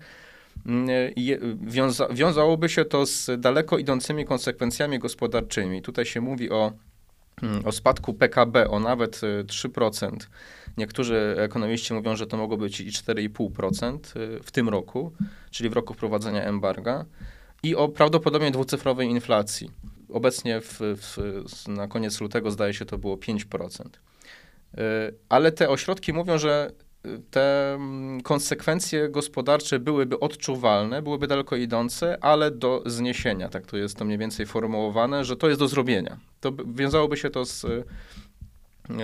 mm, 0.66 0.88
wiąza, 1.60 2.08
wiązałoby 2.08 2.68
się 2.68 2.84
to 2.84 3.06
z 3.06 3.40
daleko 3.40 3.78
idącymi 3.78 4.25
konsekwencjami 4.25 4.98
gospodarczymi. 4.98 5.82
Tutaj 5.82 6.04
się 6.04 6.20
mówi 6.20 6.50
o, 6.50 6.72
mm, 7.42 7.66
o 7.66 7.72
spadku 7.72 8.14
PKB 8.14 8.70
o 8.70 8.80
nawet 8.80 9.20
3%. 9.46 10.28
Niektórzy 10.76 11.36
ekonomiści 11.38 11.94
mówią, 11.94 12.16
że 12.16 12.26
to 12.26 12.36
mogło 12.36 12.56
być 12.56 12.80
i 12.80 12.92
4,5% 12.92 13.98
w 14.42 14.50
tym 14.50 14.68
roku, 14.68 15.12
czyli 15.50 15.70
w 15.70 15.72
roku 15.72 15.94
wprowadzenia 15.94 16.42
embarga 16.42 17.04
i 17.66 17.75
o 17.75 17.88
prawdopodobnie 17.88 18.50
dwucyfrowej 18.50 19.08
inflacji. 19.08 19.70
Obecnie 20.12 20.61
w, 20.61 20.80
w, 20.80 21.18
na 21.68 21.88
koniec 21.88 22.20
lutego 22.20 22.50
zdaje 22.50 22.75
się 22.75 22.85
to 22.85 22.99
było 22.99 23.16
5%. 23.16 23.85
Y, 23.87 24.80
ale 25.28 25.52
te 25.52 25.68
ośrodki 25.68 26.12
mówią, 26.12 26.38
że 26.38 26.70
y, 27.06 27.20
te 27.30 27.75
mm, 27.75 28.20
konsekwencje 28.20 29.08
gospodarcze 29.08 29.78
byłyby 29.78 30.20
odczuwalne, 30.20 31.02
byłyby 31.02 31.26
daleko 31.26 31.56
idące, 31.56 32.18
ale 32.20 32.50
do 32.50 32.82
zniesienia. 32.87 33.49
Tak 33.49 33.66
to 33.66 33.76
jest 33.76 33.96
to 33.96 34.04
mniej 34.04 34.18
więcej 34.18 34.46
formułowane, 34.46 35.25
że 35.25 35.37
to 35.37 35.49
jest 35.49 35.61
do 35.61 35.68
zrobienia. 35.68 36.18
To 36.40 36.52
wiązałoby 36.75 37.16
się 37.16 37.30
to 37.30 37.44
z, 37.44 37.66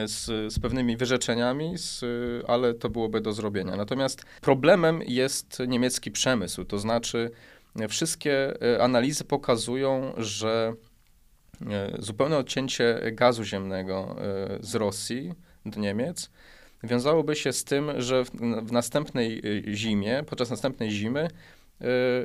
z, 0.06 0.52
z 0.52 0.58
pewnymi 0.58 0.96
wyrzeczeniami, 0.96 1.78
z, 1.78 2.04
ale 2.48 2.74
to 2.74 2.90
byłoby 2.90 3.20
do 3.20 3.32
zrobienia. 3.32 3.76
Natomiast 3.76 4.24
problemem 4.40 5.00
jest 5.06 5.58
niemiecki 5.68 6.10
przemysł, 6.10 6.64
to 6.64 6.78
znaczy 6.78 7.30
Wszystkie 7.88 8.62
e, 8.74 8.82
analizy 8.82 9.24
pokazują, 9.24 10.12
że 10.16 10.74
e, 11.70 11.96
zupełne 11.98 12.38
odcięcie 12.38 13.00
gazu 13.12 13.44
ziemnego 13.44 14.16
e, 14.18 14.58
z 14.60 14.74
Rosji 14.74 15.32
do 15.66 15.80
Niemiec 15.80 16.30
wiązałoby 16.84 17.36
się 17.36 17.52
z 17.52 17.64
tym, 17.64 17.90
że 18.00 18.24
w, 18.64 18.72
następnej 18.72 19.42
zimie, 19.68 20.24
podczas 20.26 20.50
następnej 20.50 20.90
zimy, 20.90 21.28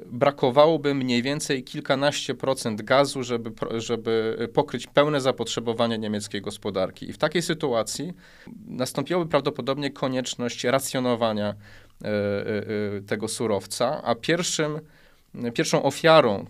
brakowałoby 0.06 0.94
mniej 0.94 1.24
więcej 1.24 1.64
kilkanaście 1.64 2.36
procent 2.36 2.82
gazu, 2.82 3.24
żeby, 3.24 3.52
żeby 3.78 4.38
pokryć 4.54 4.88
pełne 4.88 5.22
zapotrzebowanie 5.22 5.98
niemieckiej 5.98 6.42
gospodarki. 6.42 7.10
I 7.10 7.14
w 7.14 7.18
takiej 7.18 7.42
sytuacji 7.42 8.14
nastąpiłaby 8.68 9.30
prawdopodobnie 9.30 9.92
konieczność 9.92 10.64
racjonowania 10.64 11.56
tego 13.08 13.28
surowca, 13.28 14.04
a 14.04 14.16
pierwszym 14.16 14.80
pierwszą 15.54 15.84
ofiarą 15.84 16.36
e, 16.36 16.46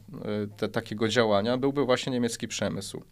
te, 0.58 0.67
takiego 0.67 1.08
działania 1.08 1.58
byłby 1.58 1.86
właśnie 1.86 2.12
niemiecki 2.12 2.47
przemysł. 2.47 3.04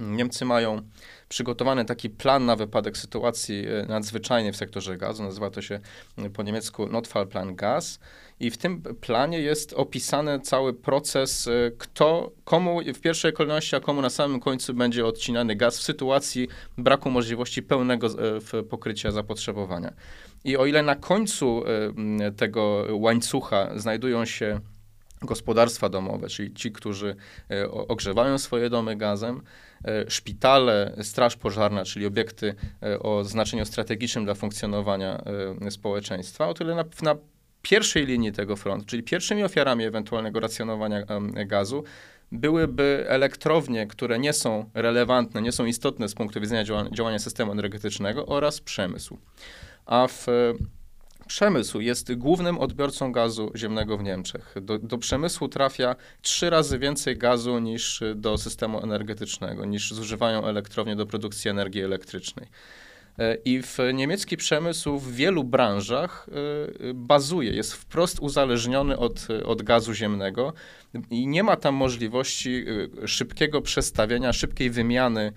Niemcy 0.00 0.44
mają 0.44 0.82
przygotowany 1.28 1.84
taki 1.84 2.10
plan 2.10 2.46
na 2.46 2.56
wypadek 2.56 2.96
sytuacji 2.96 3.64
e, 3.66 3.86
nadzwyczajnej 3.86 4.52
w 4.52 4.56
sektorze 4.56 4.96
gazu. 4.96 5.22
Nazywa 5.22 5.50
to 5.50 5.62
się 5.62 5.80
e, 6.18 6.30
po 6.30 6.42
niemiecku 6.42 6.86
Notfallplan 6.86 7.56
Gas. 7.56 8.00
I 8.40 8.50
w 8.50 8.58
tym 8.58 8.82
planie 8.82 9.40
jest 9.40 9.72
opisany 9.72 10.40
cały 10.40 10.74
proces, 10.74 11.48
kto, 11.78 12.32
komu 12.44 12.80
w 12.94 13.00
pierwszej 13.00 13.32
kolejności, 13.32 13.76
a 13.76 13.80
komu 13.80 14.02
na 14.02 14.10
samym 14.10 14.40
końcu 14.40 14.74
będzie 14.74 15.06
odcinany 15.06 15.56
gaz 15.56 15.78
w 15.78 15.82
sytuacji 15.82 16.48
braku 16.78 17.10
możliwości 17.10 17.62
pełnego 17.62 18.08
pokrycia 18.70 19.10
zapotrzebowania. 19.10 19.92
I 20.44 20.56
o 20.56 20.66
ile 20.66 20.82
na 20.82 20.96
końcu 20.96 21.64
tego 22.36 22.86
łańcucha 22.92 23.78
znajdują 23.78 24.24
się 24.24 24.60
gospodarstwa 25.26 25.88
domowe, 25.88 26.28
czyli 26.28 26.54
ci, 26.54 26.72
którzy 26.72 27.16
e, 27.50 27.70
ogrzewają 27.70 28.38
swoje 28.38 28.70
domy 28.70 28.96
gazem, 28.96 29.42
e, 29.84 30.10
szpitale, 30.10 30.96
straż 31.02 31.36
pożarna, 31.36 31.84
czyli 31.84 32.06
obiekty 32.06 32.54
e, 32.82 32.98
o 32.98 33.24
znaczeniu 33.24 33.64
strategicznym 33.64 34.24
dla 34.24 34.34
funkcjonowania 34.34 35.22
społeczeństwa, 35.70 36.48
o 36.48 36.54
tyle 36.54 36.74
na, 36.74 36.84
na 37.02 37.16
pierwszej 37.62 38.06
linii 38.06 38.32
tego 38.32 38.56
frontu, 38.56 38.86
czyli 38.86 39.02
pierwszymi 39.02 39.44
ofiarami 39.44 39.84
ewentualnego 39.84 40.40
racjonowania 40.40 41.06
gazu, 41.46 41.84
byłyby 42.32 43.04
elektrownie, 43.08 43.86
które 43.86 44.18
nie 44.18 44.32
są 44.32 44.70
relevantne, 44.74 45.42
nie 45.42 45.52
są 45.52 45.64
istotne 45.64 46.08
z 46.08 46.14
punktu 46.14 46.40
widzenia 46.40 46.64
działania 46.92 47.18
systemu 47.18 47.52
energetycznego 47.52 48.26
oraz 48.26 48.60
przemysł. 48.60 49.18
A 49.86 50.06
w 50.08 50.26
Przemysł 51.32 51.80
jest 51.80 52.14
głównym 52.14 52.58
odbiorcą 52.58 53.12
gazu 53.12 53.52
ziemnego 53.56 53.98
w 53.98 54.02
Niemczech. 54.02 54.54
Do, 54.60 54.78
do, 54.78 54.98
przemysłu 54.98 55.48
trafia 55.48 55.96
trzy 56.22 56.50
razy 56.50 56.78
więcej 56.78 57.16
gazu 57.16 57.58
niż 57.58 58.02
do 58.14 58.38
systemu 58.38 58.82
energetycznego, 58.82 59.64
niż 59.64 59.92
zużywają 59.92 60.46
elektrownie 60.46 60.96
do 60.96 61.06
produkcji 61.06 61.50
energii 61.50 61.82
elektrycznej. 61.82 62.46
E, 63.18 63.34
I 63.34 63.62
w 63.62 63.78
niemiecki 63.94 64.36
przemysł 64.36 64.98
w 64.98 65.12
wielu 65.14 65.44
branżach 65.44 66.26
e, 66.28 66.94
bazuje, 66.94 67.52
jest 67.52 67.72
wprost 67.72 68.18
uzależniony 68.20 68.98
od, 68.98 69.28
od 69.44 69.62
gazu 69.62 69.94
ziemnego 69.94 70.52
i 71.10 71.26
nie 71.26 71.42
ma 71.42 71.56
tam 71.56 71.74
możliwości 71.74 72.64
e, 73.02 73.08
szybkiego 73.08 73.62
przestawienia, 73.62 74.32
szybkiej 74.32 74.70
wymiany 74.70 75.32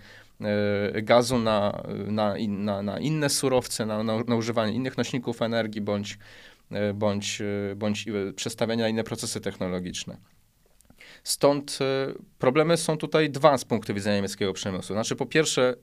gazu 1.03 1.37
na, 1.37 1.83
na, 2.07 2.35
na, 2.47 2.81
na 2.81 2.99
inne 2.99 3.29
surowce, 3.29 3.85
na, 3.85 4.03
na, 4.03 4.23
na, 4.27 4.35
używanie 4.35 4.73
innych 4.73 4.97
nośników 4.97 5.41
energii 5.41 5.81
bądź, 5.81 6.17
e, 6.71 6.93
bądź, 6.93 7.41
e, 7.41 7.75
bądź 7.75 8.05
przestawienia 8.35 8.83
na 8.83 8.89
inne 8.89 9.03
procesy 9.03 9.41
technologiczne. 9.41 10.17
Stąd 11.23 11.79
problemy 12.39 12.77
są 12.77 12.97
tutaj 12.97 13.29
dwa 13.29 13.57
z 13.57 13.65
punktu 13.65 13.93
widzenia 13.93 14.15
niemieckiego 14.15 14.53
przemysłu. 14.53 14.93
Znaczy, 14.93 15.15
po 15.15 15.25
pierwsze, 15.25 15.75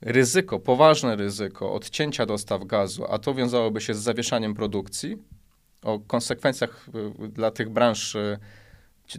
ryzyko, 0.00 0.58
poważne 0.58 1.16
ryzyko 1.16 1.72
odcięcia 1.72 2.26
dostaw 2.26 2.64
gazu, 2.64 3.04
a 3.10 3.18
to 3.18 3.34
wiązałoby 3.34 3.80
się 3.80 3.94
z 3.94 3.98
zawieszaniem 3.98 4.54
produkcji, 4.54 5.16
o 5.82 5.98
konsekwencjach 5.98 6.86
dla 7.18 7.50
tych 7.50 7.70
branż 7.70 8.16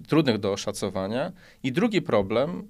trudnych 0.08 0.38
do 0.38 0.52
oszacowania. 0.52 1.32
I 1.64 1.72
drugi 1.72 2.02
problem 2.02 2.68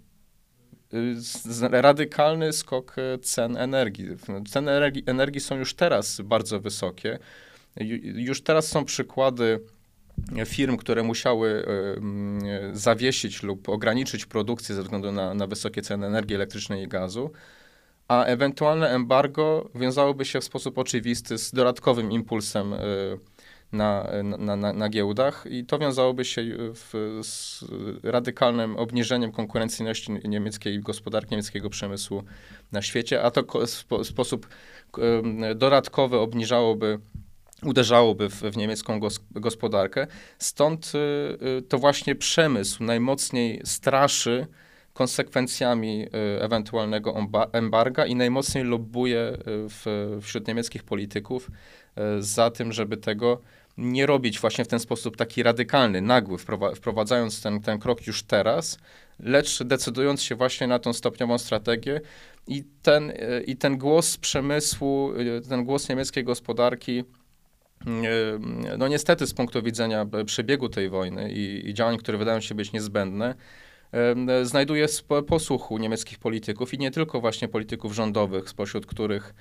radykalny 1.72 2.54
skok 2.54 2.96
e, 2.98 3.18
cen 3.18 3.58
energii. 3.58 4.08
Ceny 4.50 4.72
energii, 4.72 5.04
energii 5.06 5.42
są 5.42 5.58
już 5.58 5.74
teraz 5.74 6.22
bardzo 6.22 6.60
wysokie. 6.60 7.20
Już 8.02 8.42
teraz 8.42 8.68
są 8.68 8.86
przykłady 8.86 9.60
firm, 10.46 10.78
które 10.78 11.04
musiały 11.04 11.66
e, 11.68 12.76
zawiesić 12.78 13.44
lub 13.44 13.70
ograniczyć 13.70 14.26
produkcję 14.26 14.76
ze 14.76 14.84
względu 14.84 15.12
na, 15.12 15.34
na 15.34 15.48
wysokie 15.48 15.82
ceny 15.82 16.08
energii 16.08 16.36
elektrycznej 16.36 16.84
i 16.84 16.88
gazu, 16.88 17.32
a 18.08 18.24
ewentualne 18.24 18.90
embargo 18.90 19.70
wiązałoby 19.76 20.26
się 20.26 20.42
w 20.42 20.44
sposób 20.44 20.78
oczywisty 20.78 21.38
z 21.38 21.52
dodatkowym 21.52 22.12
impulsem 22.12 22.74
e, 22.74 22.78
na, 23.72 24.10
na, 24.24 24.56
na, 24.56 24.74
na 24.74 24.90
giełdach 24.90 25.46
i 25.50 25.66
to 25.66 25.80
wiązałoby 25.80 26.26
się 26.26 26.42
w, 26.74 27.20
z 27.24 27.66
radykalnym 28.04 28.78
obniżeniem 28.78 29.32
konkurencyjności 29.32 30.12
niemieckiej 30.12 30.80
gospodarki, 30.80 31.32
niemieckiego 31.32 31.70
przemysłu 31.70 32.24
na 32.72 32.82
świecie, 32.82 33.24
a 33.24 33.32
to 33.32 33.44
w 33.68 34.08
sposób 34.08 34.48
dodatkowy 35.56 36.18
obniżałoby 36.18 37.00
uderzałoby 37.64 38.30
w, 38.30 38.42
w 38.42 38.58
niemiecką 38.58 39.00
gos, 39.00 39.20
gospodarkę. 39.32 40.08
Stąd 40.38 40.92
y, 40.96 41.62
to 41.62 41.78
właśnie 41.78 42.16
przemysł 42.16 42.84
najmocniej 42.84 43.62
straszy 43.66 44.48
konsekwencjami 45.00 46.04
y, 46.04 46.42
ewentualnego 46.42 47.16
embarga 47.52 48.06
i 48.06 48.16
najmocniej 48.16 48.64
lobbuje 48.64 49.38
w, 49.46 50.18
wśród 50.22 50.48
niemieckich 50.48 50.84
polityków 50.84 51.52
za 52.20 52.52
tym, 52.52 52.72
żeby 52.74 52.98
tego 52.98 53.42
nie 53.78 54.06
robić 54.06 54.40
właśnie 54.40 54.66
w 54.66 54.68
ten 54.68 54.80
sposób 54.80 55.18
taki 55.18 55.44
radykalny, 55.44 56.02
nagły, 56.02 56.38
wprowadzając 56.76 57.42
ten, 57.42 57.62
ten 57.62 57.80
krok 57.80 58.08
już 58.08 58.24
teraz, 58.24 58.80
lecz 59.20 59.64
decydując 59.64 60.22
się 60.22 60.36
właśnie 60.36 60.68
na 60.68 60.80
tą 60.80 60.94
stopniową 60.94 61.38
strategię 61.38 62.02
i 62.48 62.64
ten, 62.82 63.14
i 63.48 63.56
ten 63.56 63.78
głos 63.78 64.18
przemysłu, 64.18 65.14
ten 65.50 65.66
głos 65.66 65.90
niemieckiej 65.90 66.24
gospodarki, 66.24 67.04
no 68.78 68.88
niestety 68.88 69.28
z 69.28 69.34
punktu 69.34 69.64
widzenia 69.64 70.06
przebiegu 70.26 70.70
tej 70.70 70.90
wojny 70.90 71.32
i, 71.32 71.70
i 71.70 71.74
działań, 71.74 71.98
które 71.98 72.18
wydają 72.18 72.40
się 72.40 72.56
być 72.56 72.72
niezbędne, 72.72 73.36
znajduje 74.44 74.88
posłuchu 75.28 75.78
niemieckich 75.78 76.20
polityków 76.20 76.74
i 76.74 76.78
nie 76.78 76.92
tylko 76.92 77.22
właśnie 77.22 77.48
polityków 77.48 77.94
rządowych, 77.94 78.50
spośród 78.50 78.86
których 78.86 79.34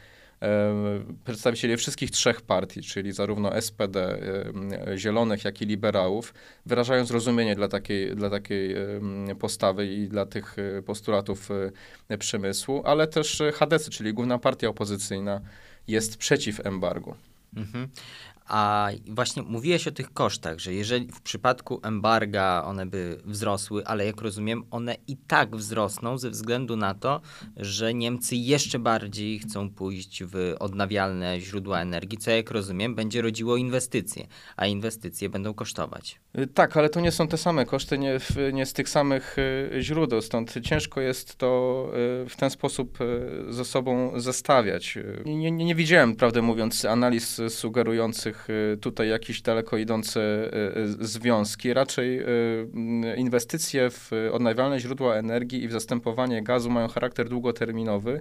przedstawicieli 1.25 1.77
wszystkich 1.77 2.11
trzech 2.11 2.41
partii, 2.41 2.83
czyli 2.83 3.13
zarówno 3.13 3.61
SPD, 3.61 4.19
Zielonych, 4.97 5.45
jak 5.45 5.63
i 5.63 5.67
liberałów, 5.67 6.35
wyrażają 6.67 7.05
zrozumienie 7.05 7.55
dla 7.55 7.69
takiej, 7.69 8.17
dla 8.17 8.31
takiej 8.31 8.75
postawy 9.39 9.87
i 9.87 10.09
dla 10.09 10.27
tych 10.27 10.57
e, 10.59 10.83
postulatów 10.83 11.49
e, 12.09 12.19
przemysłu, 12.19 12.83
ale 12.85 13.07
też 13.07 13.43
HDS, 13.53 13.89
czyli 13.89 14.15
główna 14.15 14.39
partia 14.39 14.69
opozycyjna, 14.69 15.41
jest 15.89 16.17
przeciw 16.17 16.67
embargu. 16.67 17.15
Mhm. 17.57 17.89
A 18.49 18.89
właśnie 19.07 19.43
mówiłeś 19.43 19.89
o 19.89 19.93
tych 19.93 20.13
kosztach, 20.13 20.59
że 20.59 20.75
jeżeli 20.75 21.07
w 21.13 21.21
przypadku 21.21 21.81
embarga 21.83 22.63
one 22.67 22.87
by 22.87 23.21
wzrosły, 23.25 23.87
ale 23.87 24.07
jak 24.07 24.21
rozumiem, 24.21 24.65
one 24.71 24.97
i 25.07 25.17
tak 25.17 25.57
wzrosną 25.57 26.19
ze 26.19 26.31
względu 26.31 26.77
na 26.77 26.95
to, 26.95 27.21
że 27.57 27.95
Niemcy 27.95 28.37
jeszcze 28.37 28.79
bardziej 28.79 29.39
chcą 29.39 29.71
pójść 29.71 30.25
w 30.25 30.55
odnawialne 30.59 31.41
źródła 31.41 31.81
energii, 31.81 32.19
co 32.19 32.31
jak 32.31 32.51
rozumiem 32.51 32.95
będzie 32.95 33.23
rodziło 33.23 33.57
inwestycje, 33.57 34.27
a 34.57 34.67
inwestycje 34.67 35.29
będą 35.29 35.55
kosztować. 35.55 36.21
Y, 36.39 36.47
tak, 36.47 36.77
ale 36.77 36.89
to 36.89 37.01
nie 37.01 37.13
są 37.13 37.29
te 37.29 37.37
same 37.37 37.67
koszty, 37.67 37.99
nie, 37.99 38.21
nie 38.53 38.67
z 38.67 38.73
tych 38.73 38.89
samych 38.89 39.37
y, 39.39 39.83
źródeł, 39.83 40.23
stąd 40.23 40.55
ciężko 40.63 41.01
jest 41.01 41.37
to 41.37 41.85
y, 42.25 42.29
w 42.29 42.37
ten 42.37 42.51
sposób 42.51 42.99
ze 43.49 43.65
sobą 43.65 44.21
zestawiać. 44.21 44.99
Nie, 45.25 45.51
nie, 45.51 45.65
nie 45.65 45.75
widziałem, 45.75 46.17
prawdę 46.17 46.43
mówiąc, 46.43 46.85
analiz 46.85 47.41
sugerujących 47.49 48.38
Y, 48.51 48.77
tutaj 48.77 49.09
jakieś 49.09 49.43
daleko 49.43 49.77
idące 49.77 50.21
y, 50.21 50.79
y, 50.79 51.07
związki. 51.07 51.75
Raczej 51.75 52.21
inwestycje 53.17 53.91
w 53.91 54.11
odnawialne 54.33 54.81
źródła 54.81 55.15
energii 55.15 55.63
i 55.63 55.69
w 55.69 55.73
zastępowanie 55.73 56.43
gazu 56.43 56.71
mają 56.71 56.89
charakter 56.89 57.29
długoterminowy. 57.29 58.21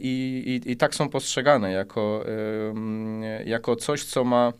I, 0.00 0.60
i, 0.64 0.70
i 0.70 0.76
tak 0.76 0.94
są 0.94 1.08
postrzegane 1.08 1.72
jako, 1.72 2.24
jako 3.44 3.76
coś, 3.76 4.04
co 4.04 4.24
ma 4.24 4.52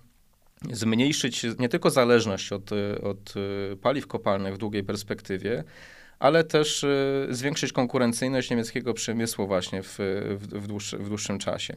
zmniejszyć 0.72 1.46
nie 1.58 1.68
tylko 1.68 1.90
zależność 1.90 2.52
od, 2.52 2.70
od 3.02 3.34
paliw 3.82 4.06
kopalnych 4.06 4.54
w 4.54 4.58
długiej 4.58 4.84
perspektywie, 4.84 5.64
ale 6.18 6.44
też 6.44 6.86
zwiększyć 7.30 7.72
konkurencyjność 7.72 8.50
niemieckiego 8.50 8.94
przemysłu 8.94 9.46
właśnie 9.46 9.82
w, 9.82 9.98
w, 9.98 10.46
w, 10.62 10.66
dłuższy, 10.66 10.98
w 10.98 11.08
dłuższym 11.08 11.38
czasie 11.38 11.76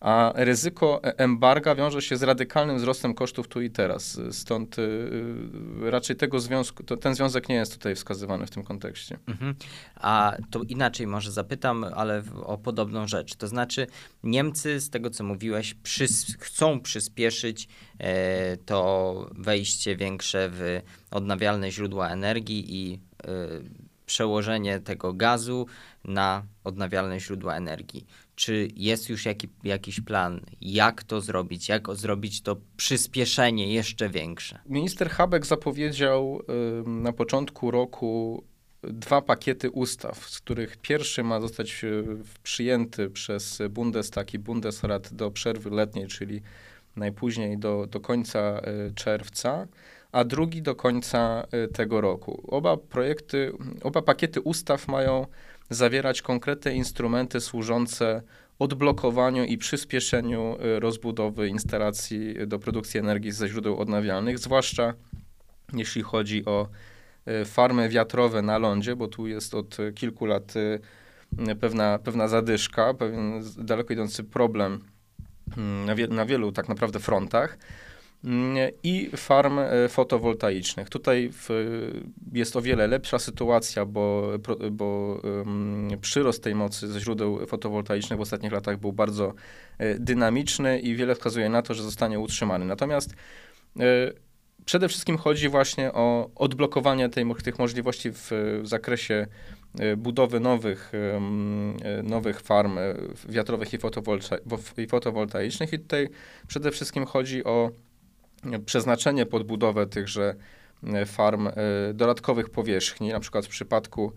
a 0.00 0.32
ryzyko 0.34 1.00
embarga 1.02 1.74
wiąże 1.74 2.02
się 2.02 2.16
z 2.16 2.22
radykalnym 2.22 2.76
wzrostem 2.76 3.14
kosztów 3.14 3.48
tu 3.48 3.60
i 3.60 3.70
teraz. 3.70 4.20
Stąd 4.30 4.78
y, 4.78 4.82
y, 4.82 5.90
raczej 5.90 6.16
tego 6.16 6.40
związku, 6.40 6.82
to, 6.82 6.96
ten 6.96 7.14
związek 7.14 7.48
nie 7.48 7.54
jest 7.54 7.72
tutaj 7.72 7.94
wskazywany 7.94 8.46
w 8.46 8.50
tym 8.50 8.62
kontekście. 8.62 9.18
Mhm. 9.26 9.54
A 9.94 10.36
to 10.50 10.62
inaczej 10.62 11.06
może 11.06 11.32
zapytam, 11.32 11.84
ale 11.84 12.22
o 12.42 12.58
podobną 12.58 13.06
rzecz. 13.06 13.34
To 13.34 13.48
znaczy 13.48 13.86
Niemcy, 14.22 14.80
z 14.80 14.90
tego 14.90 15.10
co 15.10 15.24
mówiłeś, 15.24 15.74
przys 15.74 16.36
chcą 16.38 16.80
przyspieszyć 16.80 17.68
e, 17.98 18.56
to 18.56 19.30
wejście 19.32 19.96
większe 19.96 20.50
w 20.52 20.80
odnawialne 21.10 21.70
źródła 21.70 22.08
energii 22.08 22.64
i 22.76 23.00
e, 23.24 23.87
przełożenie 24.08 24.80
tego 24.80 25.12
gazu 25.12 25.66
na 26.04 26.42
odnawialne 26.64 27.20
źródła 27.20 27.56
energii. 27.56 28.06
Czy 28.34 28.68
jest 28.76 29.08
już 29.08 29.24
jaki, 29.26 29.48
jakiś 29.64 30.00
plan, 30.00 30.40
jak 30.60 31.02
to 31.04 31.20
zrobić, 31.20 31.68
jak 31.68 31.94
zrobić 31.94 32.42
to 32.42 32.56
przyspieszenie 32.76 33.72
jeszcze 33.72 34.08
większe? 34.08 34.58
Minister 34.66 35.10
Habeck 35.10 35.46
zapowiedział 35.46 36.40
y, 36.86 36.88
na 36.88 37.12
początku 37.12 37.70
roku 37.70 38.44
dwa 38.82 39.22
pakiety 39.22 39.70
ustaw, 39.70 40.28
z 40.28 40.40
których 40.40 40.76
pierwszy 40.76 41.22
ma 41.22 41.40
zostać 41.40 41.84
y, 41.84 42.04
przyjęty 42.42 43.10
przez 43.10 43.58
Bundestag 43.70 44.34
i 44.34 44.38
Bundesrat 44.38 45.14
do 45.14 45.30
przerwy 45.30 45.70
letniej, 45.70 46.06
czyli 46.06 46.42
najpóźniej 46.96 47.58
do, 47.58 47.86
do 47.86 48.00
końca 48.00 48.60
y, 48.88 48.94
czerwca, 48.94 49.66
a 50.12 50.24
drugi 50.24 50.62
do 50.62 50.74
końca 50.74 51.46
tego 51.72 52.00
roku. 52.00 52.42
Oba 52.48 52.76
projekty, 52.76 53.52
oba 53.82 54.02
pakiety 54.02 54.40
ustaw 54.40 54.88
mają 54.88 55.26
zawierać 55.70 56.22
konkretne 56.22 56.74
instrumenty 56.74 57.40
służące 57.40 58.22
odblokowaniu 58.58 59.44
i 59.44 59.58
przyspieszeniu 59.58 60.56
y, 60.76 60.80
rozbudowy 60.80 61.48
instalacji 61.48 62.34
do 62.46 62.58
produkcji 62.58 63.00
energii 63.00 63.32
ze 63.32 63.48
źródeł 63.48 63.78
odnawialnych, 63.78 64.38
zwłaszcza 64.38 64.94
jeśli 65.72 66.02
chodzi 66.02 66.44
o 66.44 66.68
y, 67.28 67.44
farmy 67.44 67.88
wiatrowe 67.88 68.42
na 68.42 68.58
lądzie, 68.58 68.96
bo 68.96 69.08
tu 69.08 69.26
jest 69.26 69.54
od 69.54 69.76
kilku 69.94 70.26
lat 70.26 70.54
y, 70.56 70.80
pewna, 71.60 71.98
pewna 71.98 72.28
zadyszka, 72.28 72.94
pewien 72.94 73.42
daleko 73.58 73.92
idący 73.92 74.24
problem 74.24 74.80
mm, 75.56 75.86
na, 75.86 76.14
na 76.14 76.26
wielu 76.26 76.52
tak 76.52 76.68
naprawdę 76.68 77.00
frontach. 77.00 77.58
I 78.82 79.10
farm 79.16 79.58
e, 79.58 79.88
fotowoltaicznych. 79.88 80.90
Tutaj 80.90 81.30
w, 81.32 81.48
jest 82.32 82.56
o 82.56 82.62
wiele 82.62 82.86
lepsza 82.86 83.18
sytuacja, 83.18 83.84
bo, 83.84 84.32
bo 84.70 85.20
um, 85.24 85.88
przyrost 86.00 86.42
tej 86.42 86.54
mocy 86.54 86.88
ze 86.88 87.00
źródeł 87.00 87.46
fotowoltaicznych 87.46 88.18
w 88.18 88.22
ostatnich 88.22 88.52
latach 88.52 88.78
był 88.80 88.92
bardzo 88.92 89.34
e, 89.78 89.98
dynamiczny 89.98 90.80
i 90.80 90.96
wiele 90.96 91.14
wskazuje 91.14 91.48
na 91.48 91.62
to, 91.62 91.74
że 91.74 91.82
zostanie 91.82 92.18
utrzymany. 92.18 92.64
Natomiast 92.64 93.14
e, 93.80 93.84
przede 94.64 94.88
wszystkim 94.88 95.18
chodzi 95.18 95.48
właśnie 95.48 95.92
o 95.92 96.30
odblokowanie 96.34 97.08
tej, 97.08 97.24
tych 97.44 97.58
możliwości 97.58 98.10
w, 98.10 98.30
w 98.62 98.68
zakresie 98.68 99.26
budowy 99.96 100.40
nowych, 100.40 100.92
nowych 102.02 102.40
farm 102.40 102.78
wiatrowych 103.28 103.74
i, 103.74 103.78
i 104.82 104.86
fotowoltaicznych. 104.86 105.72
I 105.72 105.78
tutaj 105.78 106.08
przede 106.46 106.70
wszystkim 106.70 107.06
chodzi 107.06 107.44
o 107.44 107.70
przeznaczenie 108.66 109.26
pod 109.26 109.42
budowę 109.42 109.86
tychże 109.86 110.34
e, 110.84 111.06
farm 111.06 111.46
e, 111.46 111.52
dodatkowych 111.94 112.50
powierzchni, 112.50 113.08
na 113.08 113.20
przykład 113.20 113.46
w 113.46 113.48
przypadku 113.48 114.12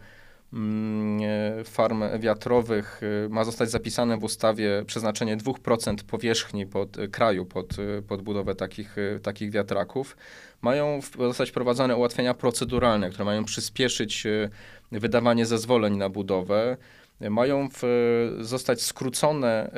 mm, 0.54 1.20
e, 1.60 1.64
farm 1.64 2.04
wiatrowych 2.20 3.02
ma 3.30 3.44
zostać 3.44 3.72
zapisane 3.72 4.18
w 4.18 4.24
ustawie 4.24 4.84
przeznaczenie 4.88 5.38
2% 5.38 5.96
powierzchni 6.04 6.66
pod, 6.66 6.98
kraju 7.12 7.46
pod, 7.46 7.78
pod 8.08 8.22
budowę 8.22 8.56
takich, 8.56 8.96
takich 9.24 9.52
wiatraków. 9.52 10.18
Mają 10.62 11.00
zostać 11.20 11.50
wprowadzone 11.50 11.96
ułatwienia 11.96 12.34
proceduralne, 12.34 13.10
które 13.10 13.26
mają 13.26 13.46
przyspieszyć 13.46 14.28
wydawanie 14.92 15.46
zezwoleń 15.46 15.98
na 15.98 16.10
budowę 16.10 16.78
mają 17.30 17.70
w, 17.74 17.82
zostać 18.40 18.82
skrócone 18.82 19.72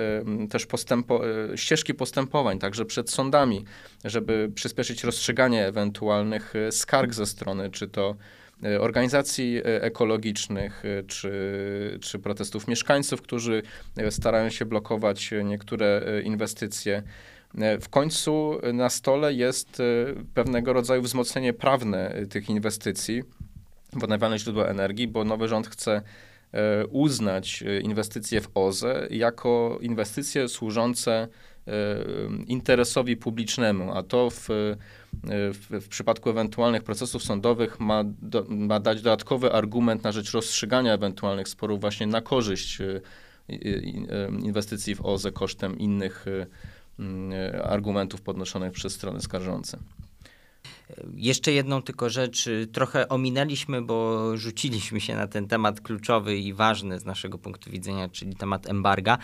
też 0.49 0.65
postępo, 0.65 1.21
e, 1.27 1.57
ścieżki 1.57 1.93
postępowań, 1.93 2.59
także 2.59 2.85
przed 2.85 3.09
sądami, 3.09 3.65
żeby 4.05 4.51
przyspieszyć 4.55 5.03
rozstrzyganie 5.03 5.65
ewentualnych 5.65 6.53
e, 6.55 6.71
skarg 6.71 7.13
ze 7.13 7.25
strony, 7.25 7.69
czy 7.69 7.87
to 7.87 8.15
e, 8.63 8.81
organizacji 8.81 9.61
ekologicznych, 9.63 10.83
czy, 11.07 11.99
czy 12.01 12.19
protestów 12.19 12.67
mieszkańców, 12.67 13.21
którzy 13.21 13.63
starają 14.09 14.49
się 14.49 14.65
blokować 14.65 15.33
niektóre 15.43 16.01
inwestycje. 16.23 17.03
W 17.81 17.89
końcu 17.89 18.59
na 18.73 18.89
stole 18.89 19.33
jest 19.33 19.81
pewnego 20.33 20.73
rodzaju 20.73 21.01
wzmocnienie 21.01 21.53
prawne 21.53 22.15
tych 22.29 22.49
inwestycji 22.49 23.23
w 23.93 24.03
odnawialne 24.03 24.39
źródła 24.39 24.65
energii, 24.65 25.07
bo 25.07 25.23
nowy 25.23 25.47
rząd 25.47 25.67
chce 25.67 26.01
E, 26.01 26.01
uznać 26.89 27.63
e, 27.63 27.79
inwestycje 27.79 28.41
w 28.41 28.49
OZE 28.55 29.07
jako 29.09 29.77
inwestycje 29.81 30.49
służące 30.49 31.27
interesowi 32.47 33.17
publicznemu, 33.17 33.93
a 33.93 34.03
to 34.03 34.29
w, 34.29 34.47
w, 35.23 35.81
w 35.81 35.87
przypadku 35.87 36.29
ewentualnych 36.29 36.83
procesów 36.83 37.23
sądowych 37.23 37.79
ma, 37.79 38.03
do, 38.21 38.45
ma 38.49 38.79
dać 38.79 39.01
dodatkowy 39.01 39.51
argument 39.51 40.03
na 40.03 40.11
rzecz 40.11 40.31
rozstrzygania 40.31 40.93
ewentualnych 40.93 41.47
sporów 41.47 41.81
właśnie 41.81 42.07
na 42.07 42.21
korzyść 42.21 42.77
inwestycji 44.43 44.95
w 44.95 45.05
OZE 45.05 45.31
kosztem 45.31 45.77
innych 45.77 46.25
argumentów 47.63 48.21
podnoszonych 48.21 48.71
przez 48.71 48.93
strony 48.93 49.21
skarżące. 49.21 49.77
Jeszcze 51.15 51.51
jedną 51.51 51.81
tylko 51.81 52.09
rzecz, 52.09 52.49
trochę 52.71 53.09
ominęliśmy, 53.09 53.81
bo 53.81 54.37
rzuciliśmy 54.37 55.01
się 55.01 55.15
na 55.15 55.27
ten 55.27 55.47
temat 55.47 55.81
kluczowy 55.81 56.37
i 56.37 56.53
ważny 56.53 56.99
z 56.99 57.05
naszego 57.05 57.37
punktu 57.37 57.71
widzenia, 57.71 58.09
czyli 58.09 58.35
temat 58.35 58.69
embarga, 58.69 59.17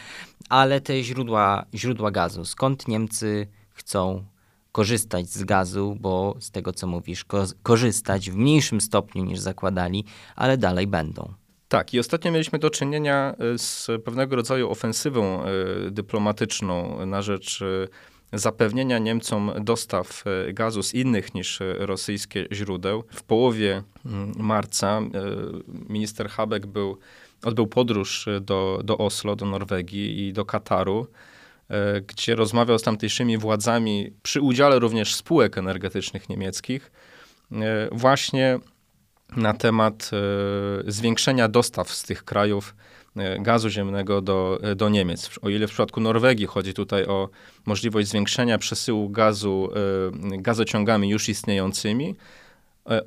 ale 0.49 0.82
te 0.82 1.04
źródła, 1.04 1.65
źródła 1.75 2.12
gazu. 2.12 2.45
Skąd 2.45 2.88
Niemcy 2.88 3.47
chcą 3.69 4.25
korzystać 4.71 5.30
z 5.30 5.43
gazu, 5.43 5.97
bo 5.99 6.36
z 6.39 6.52
tego 6.52 6.73
co 6.73 6.88
mówisz, 6.88 7.25
ko 7.25 7.43
korzystać 7.63 8.32
w 8.32 8.36
mniejszym 8.36 8.82
stopniu 8.82 9.25
niż 9.25 9.39
zakładali, 9.39 10.06
ale 10.36 10.58
dalej 10.58 10.88
będą. 10.88 11.34
Tak, 11.67 11.93
i 11.93 11.99
ostatnio 11.99 12.32
mieliśmy 12.32 12.60
do 12.60 12.69
czynienia 12.69 13.36
y, 13.56 13.58
z 13.58 13.88
pewnego 14.06 14.36
rodzaju 14.36 14.69
ofensywą 14.69 15.45
y, 15.45 15.91
dyplomatyczną 15.91 17.06
na 17.06 17.21
rzecz 17.21 17.63
zapewnienia 18.34 19.00
Niemcom 19.00 19.52
dostaw 19.62 20.24
e, 20.28 20.54
gazu 20.54 20.84
z 20.84 20.94
innych 20.94 21.34
niż 21.34 21.62
e, 21.62 21.74
rosyjskie 21.74 22.48
źródeł. 22.52 23.04
W 23.12 23.24
połowie 23.24 23.84
marca 24.38 24.88
e, 25.00 25.04
minister 25.89 26.30
Habeck 26.30 26.65
był, 26.65 26.98
odbył 27.44 27.68
podróż 27.68 28.26
do, 28.42 28.82
do 28.84 28.98
Oslo, 28.98 29.36
do 29.36 29.46
Norwegii 29.46 30.28
i 30.28 30.34
do 30.34 30.46
Kataru, 30.46 31.08
gdzie 32.08 32.36
rozmawiał 32.36 32.80
z 32.80 32.84
tamtejszymi 32.84 33.38
władzami 33.38 34.12
przy 34.24 34.42
udziale 34.42 34.80
również 34.80 35.15
spółek 35.15 35.58
energetycznych 35.58 36.30
niemieckich, 36.30 36.92
właśnie 37.92 38.60
na 39.38 39.54
temat 39.54 40.12
zwiększenia 40.88 41.48
dostaw 41.48 41.92
z 41.92 42.04
tych 42.04 42.24
krajów 42.24 42.76
gazu 43.39 43.69
ziemnego 43.69 44.22
do, 44.22 44.60
e, 44.63 44.76
do 44.76 44.89
Niemiec. 44.89 45.30
O 45.41 45.50
ile 45.50 45.67
w 45.67 45.69
przypadku 45.69 46.00
Norwegii 46.00 46.45
chodzi 46.45 46.74
tutaj 46.74 47.06
o 47.06 47.30
możliwość 47.65 48.08
zwiększenia 48.08 48.58
przesyłu 48.58 49.10
gazu 49.10 49.69
e, 50.34 50.38
gazociągami 50.38 51.10
już 51.10 51.30
istniejącymi, 51.30 52.15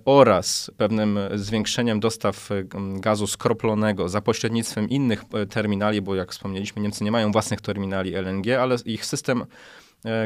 oraz 0.04 0.70
pewnym 0.76 1.18
zwiększeniem 1.34 2.00
dostaw 2.00 2.48
gazu 2.94 3.26
skroplonego 3.26 4.08
za 4.08 4.20
pośrednictwem 4.20 4.88
innych 4.88 5.24
terminali, 5.50 6.02
bo 6.02 6.14
jak 6.14 6.32
wspomnieliśmy, 6.32 6.82
Niemcy 6.82 7.04
nie 7.04 7.10
mają 7.10 7.32
własnych 7.32 7.60
terminali 7.60 8.14
LNG, 8.14 8.50
ale 8.60 8.76
ich 8.84 9.06
system 9.06 9.44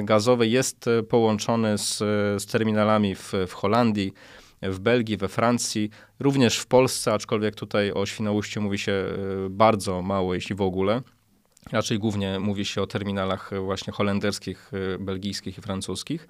gazowy 0.02 0.46
jest 0.46 0.84
połączony 1.08 1.78
z, 1.78 1.98
z 2.42 2.46
terminalami 2.46 3.14
w, 3.14 3.32
w 3.48 3.52
Holandii, 3.52 4.12
w 4.62 4.78
Belgii, 4.78 5.16
we 5.16 5.28
Francji, 5.28 5.90
również 6.20 6.58
w 6.58 6.66
Polsce, 6.66 7.12
aczkolwiek 7.12 7.54
tutaj 7.54 7.92
o 7.92 8.06
Świnoujściu 8.06 8.60
mówi 8.62 8.78
się 8.78 8.92
e, 8.92 9.14
bardzo 9.50 10.02
mało, 10.02 10.34
jeśli 10.34 10.54
w 10.54 10.60
ogóle. 10.60 11.02
Raczej 11.72 11.98
głównie 11.98 12.38
mówi 12.40 12.64
się 12.64 12.82
o 12.82 12.86
terminalach 12.86 13.50
właśnie 13.64 13.92
holenderskich, 13.92 14.70
e, 14.94 14.98
belgijskich 14.98 15.58
i 15.58 15.62
francuskich. 15.62 16.28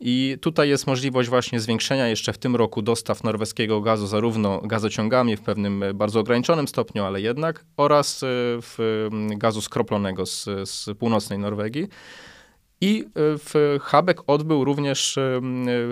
I 0.00 0.36
tutaj 0.40 0.68
jest 0.68 0.86
możliwość 0.86 1.28
właśnie 1.28 1.60
zwiększenia 1.60 2.08
jeszcze 2.08 2.32
w 2.32 2.38
tym 2.38 2.56
roku 2.56 2.82
dostaw 2.82 3.24
norweskiego 3.24 3.80
gazu, 3.80 4.06
zarówno 4.06 4.60
gazociągami 4.60 5.36
w 5.36 5.40
pewnym 5.40 5.82
e, 5.82 5.94
bardzo 5.94 6.20
ograniczonym 6.20 6.68
stopniu, 6.68 7.04
ale 7.04 7.20
jednak, 7.20 7.64
oraz 7.76 8.24
w 8.62 9.08
gazu 9.36 9.60
skroplonego 9.60 10.26
z, 10.26 10.44
z 10.64 10.98
północnej 10.98 11.38
Norwegii. 11.38 11.88
I 12.80 13.04
e, 13.04 13.04
w 13.14 13.78
Habek 13.82 14.20
odbył 14.26 14.64
również 14.64 15.18
e, 15.18 15.40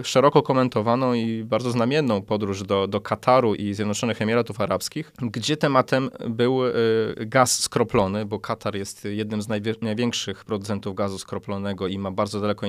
szeroko 0.03 0.43
komentowaną 0.43 1.15
i 1.15 1.45
bardzo 1.45 1.71
znamienną 1.71 2.23
podróż 2.23 2.63
do, 2.63 2.87
do 2.87 3.01
Kataru 3.01 3.55
i 3.55 3.75
Zjednoczonych 3.75 4.23
Emiratów 4.23 4.61
Arabskich, 4.61 5.13
gdzie 5.23 5.57
tematem 5.57 6.11
był 6.29 6.67
e, 6.67 6.73
gaz 7.19 7.61
skroplony, 7.61 8.27
bo 8.27 8.41
Katar 8.41 8.77
jest 8.77 9.05
jednym 9.05 9.43
z 9.43 9.49
największych 9.81 10.45
producentów 10.45 10.95
gazu 10.95 11.19
skroplonego 11.19 11.89
i 11.89 11.99
ma 11.99 12.11
bardzo 12.11 12.41
daleko 12.41 12.67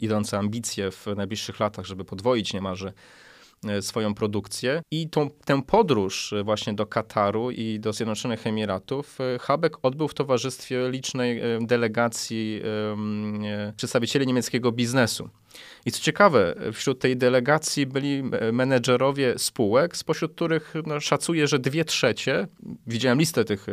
idące 0.00 0.38
ambicje 0.38 0.90
w 0.90 1.06
najbliższych 1.16 1.60
latach, 1.60 1.86
żeby 1.86 2.04
podwoić 2.04 2.54
niemalże 2.54 2.88
E, 2.88 2.92
swoją 3.80 4.14
produkcję. 4.14 4.82
I 4.90 5.08
tą, 5.08 5.30
tę 5.30 5.62
podróż 5.62 6.32
e, 6.32 6.44
właśnie 6.44 6.72
do 6.72 6.86
Kataru 6.86 7.50
i 7.50 7.80
do 7.80 7.92
Zjednoczonych 7.92 8.46
Emiratów 8.46 9.18
e, 9.20 9.38
Habeck 9.38 9.78
odbył 9.82 10.08
w 10.08 10.14
towarzystwie 10.14 10.90
licznej 10.90 11.40
delegacji 11.60 12.62
przedstawicieli 13.76 14.26
niemieckiego 14.26 14.72
biznesu. 14.72 15.28
I 15.86 15.92
co 15.92 16.00
ciekawe, 16.00 16.54
wśród 16.72 16.98
tej 16.98 17.16
delegacji 17.16 17.86
byli 17.86 18.22
menedżerowie 18.52 19.38
spółek, 19.38 19.96
spośród 19.96 20.34
których 20.34 20.74
no, 20.86 21.00
szacuję, 21.00 21.46
że 21.46 21.58
dwie 21.58 21.84
trzecie, 21.84 22.46
widziałem 22.86 23.18
listę 23.18 23.44
tych 23.44 23.66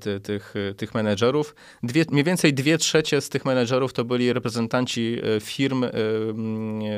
ty, 0.00 0.20
tych, 0.20 0.54
tych 0.76 0.94
menedżerów. 0.94 1.54
Dwie, 1.82 2.04
mniej 2.10 2.24
więcej 2.24 2.54
dwie 2.54 2.78
trzecie 2.78 3.20
z 3.20 3.28
tych 3.28 3.44
menedżerów 3.44 3.92
to 3.92 4.04
byli 4.04 4.32
reprezentanci 4.32 5.18
e, 5.36 5.40
firm 5.40 5.84
e, 5.84 5.90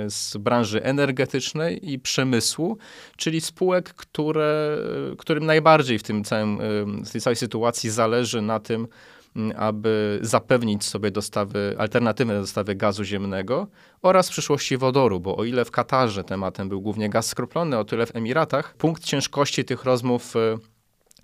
z 0.09 0.37
branży 0.37 0.83
energetycznej 0.83 1.93
i 1.93 1.99
przemysłu, 1.99 2.79
czyli 3.17 3.41
spółek, 3.41 3.95
które, 3.95 4.79
którym 5.19 5.47
najbardziej 5.47 5.99
w 5.99 6.03
tym 6.03 6.25
całym, 6.25 6.59
w 7.05 7.11
tej 7.11 7.21
całej 7.21 7.37
sytuacji 7.37 7.91
zależy 7.91 8.43
na 8.43 8.61
tym, 8.61 8.89
aby 9.57 10.19
zapewnić 10.23 10.85
sobie 10.85 11.11
dostawy, 11.11 11.75
alternatywne 11.79 12.41
dostawy 12.41 12.75
gazu 12.75 13.05
ziemnego 13.05 13.69
oraz 14.03 14.29
w 14.29 14.31
przyszłości 14.33 14.77
wodoru, 14.77 15.21
bo 15.21 15.37
o 15.37 15.45
ile 15.45 15.65
w 15.65 15.71
Katarze 15.71 16.25
tematem 16.25 16.69
był 16.69 16.81
głównie 16.81 17.11
gaz 17.11 17.27
skroplony, 17.27 17.79
o 17.79 17.85
tyle 17.85 18.07
w 18.07 18.17
Emiratach 18.17 18.75
punkt 18.77 19.05
ciężkości 19.05 19.65
tych 19.65 19.85
rozmów 19.85 20.37
e, 20.37 20.59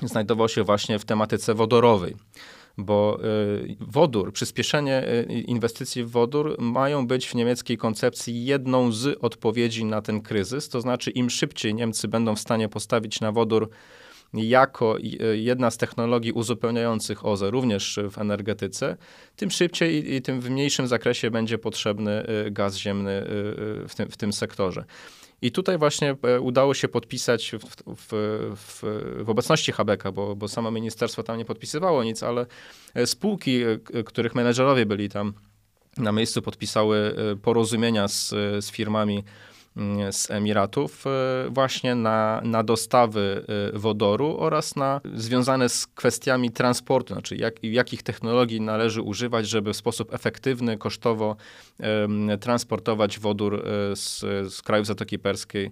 znajdował 0.06 0.48
się 0.48 0.62
właśnie 0.64 0.98
w 0.98 1.04
tematyce 1.04 1.54
wodorowej 1.54 2.16
bo 2.78 3.18
y, 3.24 3.76
wodór, 3.80 4.32
przyspieszenie 4.32 5.08
y, 5.08 5.24
inwestycji 5.40 6.04
w 6.04 6.10
wodór 6.10 6.56
mają 6.58 7.06
być 7.06 7.28
w 7.28 7.34
niemieckiej 7.34 7.76
koncepcji 7.76 8.44
jedną 8.44 8.92
z 8.92 9.18
odpowiedzi 9.20 9.84
na 9.84 10.02
ten 10.02 10.20
kryzys. 10.20 10.68
To 10.68 10.80
znaczy, 10.80 11.10
im 11.10 11.30
szybciej 11.30 11.74
Niemcy 11.74 12.08
będą 12.08 12.34
w 12.36 12.40
stanie 12.40 12.68
postawić 12.68 13.20
na 13.20 13.32
wodór 13.32 13.70
jako 14.34 14.98
y, 14.98 15.38
jedna 15.38 15.70
z 15.70 15.76
technologii 15.76 16.32
uzupełniających 16.32 17.26
OZE, 17.26 17.50
również 17.50 17.98
w 18.10 18.18
energetyce, 18.18 18.96
tym 19.36 19.50
szybciej 19.50 20.14
i 20.14 20.22
tym 20.22 20.40
w 20.40 20.50
mniejszym 20.50 20.86
zakresie 20.86 21.30
będzie 21.30 21.58
potrzebny 21.58 22.24
gaz 22.50 22.76
ziemny 22.76 23.22
w 23.88 23.92
tym, 23.96 24.08
w 24.10 24.16
tym 24.16 24.32
sektorze. 24.32 24.84
I 25.42 25.52
tutaj 25.52 25.78
właśnie 25.78 26.16
e, 26.22 26.40
udało 26.40 26.74
się 26.74 26.88
podpisać 26.88 27.52
w, 27.52 27.64
w, 27.96 28.08
w, 28.56 28.82
w 29.24 29.30
obecności 29.30 29.72
Habeka, 29.72 30.12
bo, 30.12 30.36
bo 30.36 30.48
samo 30.48 30.70
ministerstwo 30.70 31.22
tam 31.22 31.38
nie 31.38 31.44
podpisywało 31.44 32.04
nic, 32.04 32.22
ale 32.22 32.46
e, 32.94 33.06
spółki, 33.06 33.62
e, 33.62 34.04
których 34.04 34.34
menedżerowie 34.34 34.86
byli 34.86 35.08
tam 35.08 35.32
na 35.96 36.12
miejscu, 36.12 36.42
podpisały 36.42 37.14
porozumienia 37.42 38.08
z, 38.08 38.28
z 38.64 38.70
firmami 38.70 39.24
z 40.10 40.30
Emiratów 40.30 41.04
e, 41.06 41.10
właśnie 41.50 41.94
na, 41.94 42.40
na 42.44 42.62
dostawy 42.62 43.44
e, 43.74 43.78
wodoru 43.78 44.36
oraz 44.38 44.76
na 44.76 45.00
związane 45.14 45.68
z 45.68 45.86
kwestiami 45.86 46.50
transportu, 46.50 47.14
znaczy 47.14 47.36
jak, 47.36 47.64
jakich 47.64 48.02
technologii 48.02 48.60
należy 48.60 49.02
używać, 49.02 49.48
żeby 49.48 49.72
w 49.72 49.76
sposób 49.76 50.14
efektywny, 50.14 50.78
kosztowo 50.78 51.36
transportować 52.40 53.18
wodór 53.18 53.54
e, 53.54 53.96
z, 53.96 54.20
z 54.54 54.62
krajów 54.62 54.86
Zatoki 54.86 55.18
Perskiej 55.18 55.70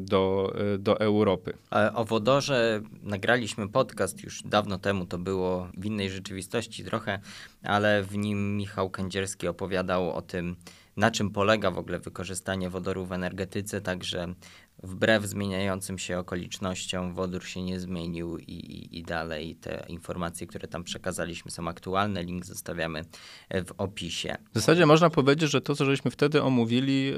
do, 0.00 0.52
do 0.78 1.00
Europy. 1.00 1.52
O 1.94 2.04
wodorze 2.04 2.80
nagraliśmy 3.02 3.68
podcast 3.68 4.22
już 4.24 4.42
dawno 4.42 4.78
temu, 4.78 5.06
to 5.06 5.18
było 5.18 5.68
w 5.76 5.86
innej 5.86 6.10
rzeczywistości 6.10 6.84
trochę, 6.84 7.18
ale 7.62 8.02
w 8.02 8.16
nim 8.16 8.56
Michał 8.56 8.90
Kędzierski 8.90 9.48
opowiadał 9.48 10.12
o 10.12 10.22
tym, 10.22 10.56
na 10.96 11.10
czym 11.10 11.30
polega 11.30 11.70
w 11.70 11.78
ogóle 11.78 11.98
wykorzystanie 11.98 12.70
wodoru 12.70 13.06
w 13.06 13.12
energetyce, 13.12 13.80
także 13.80 14.34
wbrew 14.82 15.24
zmieniającym 15.24 15.98
się 15.98 16.18
okolicznościom 16.18 17.14
wodór 17.14 17.44
się 17.44 17.62
nie 17.62 17.80
zmienił 17.80 18.38
i, 18.38 18.42
i, 18.42 18.98
i, 18.98 19.02
dalej 19.02 19.56
te 19.56 19.84
informacje, 19.88 20.46
które 20.46 20.68
tam 20.68 20.84
przekazaliśmy 20.84 21.50
są 21.50 21.68
aktualne. 21.68 22.22
Link 22.22 22.44
zostawiamy 22.44 23.04
w 23.50 23.72
opisie. 23.78 24.36
W 24.52 24.54
zasadzie 24.54 24.86
można 24.86 25.10
powiedzieć, 25.10 25.50
że 25.50 25.60
to, 25.60 25.74
co 25.74 25.84
żeśmy 25.84 26.10
wtedy 26.10 26.42
omówili 26.42 27.12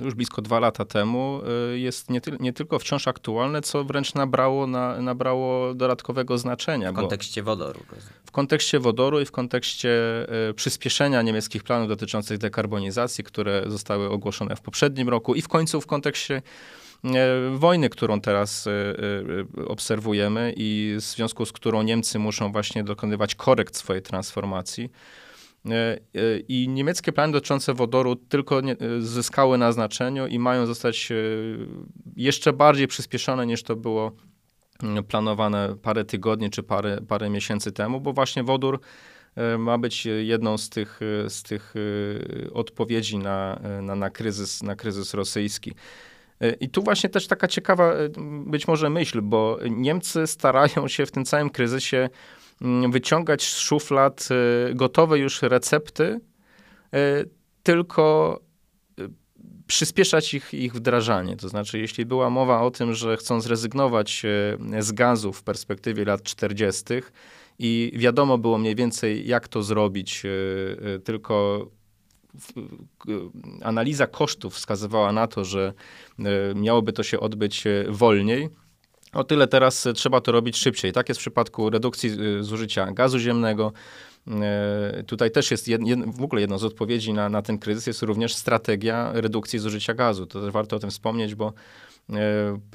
y, 0.00 0.04
już 0.04 0.14
blisko 0.14 0.42
dwa 0.42 0.60
lata 0.60 0.84
temu, 0.84 1.40
y, 1.74 1.78
jest 1.78 2.10
nie, 2.10 2.20
ty, 2.20 2.36
nie, 2.40 2.52
tylko 2.52 2.78
wciąż 2.78 3.08
aktualne, 3.08 3.62
co 3.62 3.84
wręcz 3.84 4.14
nabrało, 4.14 4.66
na, 4.66 5.00
nabrało 5.00 5.74
dodatkowego 5.74 6.38
znaczenia. 6.38 6.92
W 6.92 6.94
kontekście 6.94 7.42
wodoru. 7.42 7.80
W 8.24 8.30
kontekście 8.30 8.80
wodoru 8.80 9.20
i 9.20 9.24
w 9.24 9.32
kontekście 9.32 9.90
y, 10.50 10.54
przyspieszenia 10.54 11.22
niemieckich 11.22 11.62
planów 11.62 11.88
dotyczących 11.88 12.38
dekarbonizacji, 12.38 13.24
które 13.24 13.62
zostały 13.66 14.10
ogłoszone 14.10 14.56
w 14.56 14.60
poprzednim 14.60 15.08
roku 15.08 15.34
i 15.34 15.42
w 15.42 15.48
końcu 15.48 15.80
w 15.80 15.86
kontekście 15.86 16.42
wojny, 17.54 17.88
którą 17.88 18.20
teraz 18.20 18.68
obserwujemy 19.66 20.54
i 20.56 20.96
w 21.00 21.00
związku 21.00 21.46
z 21.46 21.52
którą 21.52 21.82
Niemcy 21.82 22.18
muszą 22.18 22.52
właśnie 22.52 22.84
dokonywać 22.84 23.34
korekt 23.34 23.76
swojej 23.76 24.02
transformacji. 24.02 24.90
I 26.48 26.68
niemieckie 26.68 27.12
plany 27.12 27.32
dotyczące 27.32 27.74
wodoru 27.74 28.16
tylko 28.16 28.60
zyskały 29.00 29.58
na 29.58 29.72
znaczeniu 29.72 30.26
i 30.26 30.38
mają 30.38 30.66
zostać 30.66 31.12
jeszcze 32.16 32.52
bardziej 32.52 32.86
przyspieszone 32.86 33.46
niż 33.46 33.62
to 33.62 33.76
było 33.76 34.12
planowane 35.08 35.76
parę 35.82 36.04
tygodni 36.04 36.50
czy 36.50 36.62
parę, 36.62 36.98
parę 37.08 37.30
miesięcy 37.30 37.72
temu, 37.72 38.00
bo 38.00 38.12
właśnie 38.12 38.42
wodór 38.42 38.80
e, 39.34 39.58
ma 39.58 39.78
być 39.78 40.06
jedną 40.06 40.58
z 40.58 40.68
tych, 40.68 41.00
e, 41.24 41.30
z 41.30 41.42
tych 41.42 41.74
e, 41.76 42.52
odpowiedzi 42.52 43.18
na, 43.18 43.60
na, 43.82 43.94
na, 43.94 44.10
kryzys, 44.10 44.62
na 44.62 44.76
kryzys 44.76 45.14
rosyjski. 45.14 45.74
I 46.60 46.68
tu 46.68 46.82
właśnie 46.82 47.10
też 47.10 47.26
taka 47.26 47.48
ciekawa 47.48 47.92
być 48.46 48.68
może 48.68 48.90
myśl, 48.90 49.22
bo 49.22 49.58
Niemcy 49.70 50.26
starają 50.26 50.88
się 50.88 51.06
w 51.06 51.10
tym 51.10 51.24
całym 51.24 51.50
kryzysie 51.50 52.08
mm, 52.62 52.92
wyciągać 52.92 53.42
z 53.42 53.58
szuflad 53.58 54.28
gotowe 54.74 55.18
już 55.18 55.42
recepty, 55.42 56.20
tylko 57.62 58.38
przyspieszać 59.66 60.34
ich, 60.34 60.54
ich 60.54 60.74
wdrażanie. 60.74 61.36
To 61.36 61.48
znaczy, 61.48 61.78
jeśli 61.78 62.06
była 62.06 62.30
mowa 62.30 62.60
o 62.60 62.70
tym, 62.70 62.94
że 62.94 63.16
chcą 63.16 63.40
zrezygnować 63.40 64.22
e, 64.24 64.82
z 64.82 64.92
gazu 64.92 65.32
w 65.32 65.42
perspektywie 65.42 66.04
lat 66.04 66.22
40. 66.22 66.84
i 67.58 67.92
wiadomo 67.94 68.38
było 68.38 68.58
mniej 68.58 68.74
więcej, 68.74 69.26
jak 69.26 69.48
to 69.48 69.62
zrobić, 69.62 70.22
e, 70.24 70.28
e, 70.94 70.98
tylko 70.98 71.66
analiza 73.62 74.06
kosztów 74.06 74.54
wskazywała 74.54 75.12
na 75.12 75.26
to, 75.26 75.44
że 75.44 75.72
miałoby 76.54 76.92
to 76.92 77.02
się 77.02 77.20
odbyć 77.20 77.64
wolniej. 77.88 78.48
O 79.12 79.24
tyle 79.24 79.46
teraz 79.48 79.88
trzeba 79.94 80.20
to 80.20 80.32
robić 80.32 80.56
szybciej. 80.56 80.92
Tak 80.92 81.08
jest 81.08 81.20
w 81.20 81.22
przypadku 81.22 81.70
redukcji 81.70 82.10
zużycia 82.40 82.92
gazu 82.92 83.18
ziemnego, 83.18 83.72
E, 84.42 85.02
tutaj 85.06 85.30
też 85.30 85.50
jest 85.50 85.68
jed, 85.68 85.86
jed, 85.86 86.16
w 86.16 86.22
ogóle 86.22 86.40
jedną 86.40 86.58
z 86.58 86.64
odpowiedzi 86.64 87.12
na, 87.12 87.28
na 87.28 87.42
ten 87.42 87.58
kryzys 87.58 87.86
jest 87.86 88.02
również 88.02 88.34
strategia 88.34 89.10
redukcji 89.14 89.58
zużycia 89.58 89.94
gazu. 89.94 90.26
To 90.26 90.40
też 90.40 90.52
warto 90.52 90.76
o 90.76 90.78
tym 90.78 90.90
wspomnieć, 90.90 91.34
bo 91.34 91.52
E, 91.52 91.52